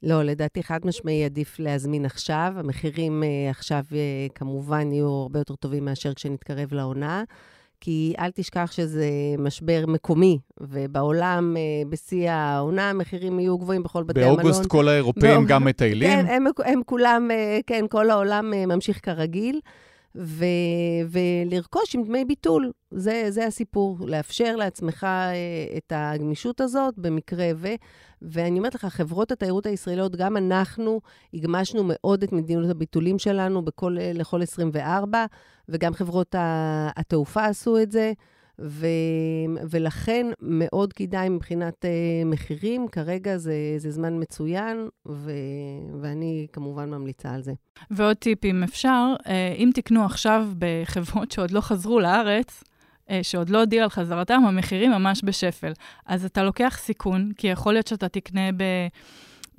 [0.03, 2.53] לא, לדעתי חד משמעי עדיף להזמין עכשיו.
[2.57, 3.83] המחירים עכשיו
[4.35, 7.23] כמובן יהיו הרבה יותר טובים מאשר כשנתקרב לעונה.
[7.79, 11.55] כי אל תשכח שזה משבר מקומי, ובעולם,
[11.89, 14.35] בשיא העונה, המחירים יהיו גבוהים בכל בתי המלון.
[14.35, 16.09] באוגוסט כל האירופאים גם מטיילים?
[16.09, 17.29] כן, הם, הם כולם,
[17.67, 19.59] כן, כל העולם ממשיך כרגיל.
[20.15, 20.45] ו-
[21.09, 22.71] ולרכוש עם דמי ביטול.
[22.91, 25.33] זה, זה הסיפור, לאפשר לעצמך אה,
[25.77, 27.67] את הגמישות הזאת במקרה ו...
[28.21, 31.01] ואני אומרת לך, חברות התיירות הישראליות, גם אנחנו
[31.33, 35.25] הגמשנו מאוד את מדיניות הביטולים שלנו בכל, לכל 24,
[35.69, 36.35] וגם חברות
[36.95, 38.13] התעופה עשו את זה.
[38.59, 38.87] ו,
[39.69, 45.31] ולכן מאוד כדאי מבחינת uh, מחירים, כרגע זה, זה זמן מצוין, ו,
[46.01, 47.53] ואני כמובן ממליצה על זה.
[47.91, 49.27] ועוד טיפ, אם אפשר, uh,
[49.57, 54.91] אם תקנו עכשיו בחברות שעוד לא חזרו לארץ, uh, שעוד לא הודיעו על חזרתם, המחירים
[54.91, 55.71] ממש בשפל.
[56.05, 58.49] אז אתה לוקח סיכון, כי יכול להיות שאתה תקנה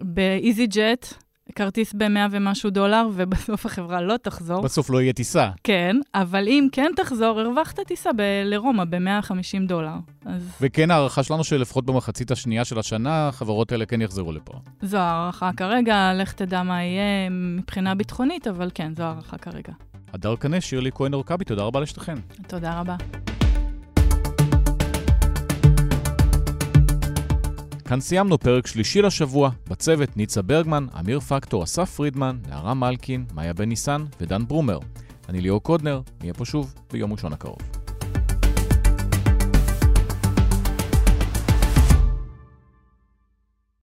[0.01, 1.07] באיזי ג'ט,
[1.55, 4.63] כרטיס ב-100 ומשהו דולר, ובסוף החברה לא תחזור.
[4.63, 5.51] בסוף לא יהיה טיסה.
[5.65, 9.95] כן, אבל אם כן תחזור, הרווחת טיסה ב- לרומא ב-150 דולר.
[10.27, 10.57] אז...
[10.61, 14.53] וכן, ההערכה שלנו שלפחות במחצית השנייה של השנה, החברות האלה כן יחזרו לפה.
[14.83, 19.73] זו הערכה כרגע, לך תדע מה יהיה מבחינה ביטחונית, אבל כן, זו הערכה כרגע.
[20.13, 22.15] הדר קנה, שירלי כהן אורקבי, תודה רבה לשתיכן.
[22.47, 22.97] תודה רבה.
[27.89, 33.53] כאן סיימנו פרק שלישי לשבוע, בצוות ניצה ברגמן, אמיר פקטור, אסף פרידמן, נערה מלקין, מאיה
[33.53, 34.79] בן ניסן ודן ברומר.
[35.29, 37.84] אני ליאור קודנר, נהיה פה שוב ביום ראשון הקרוב.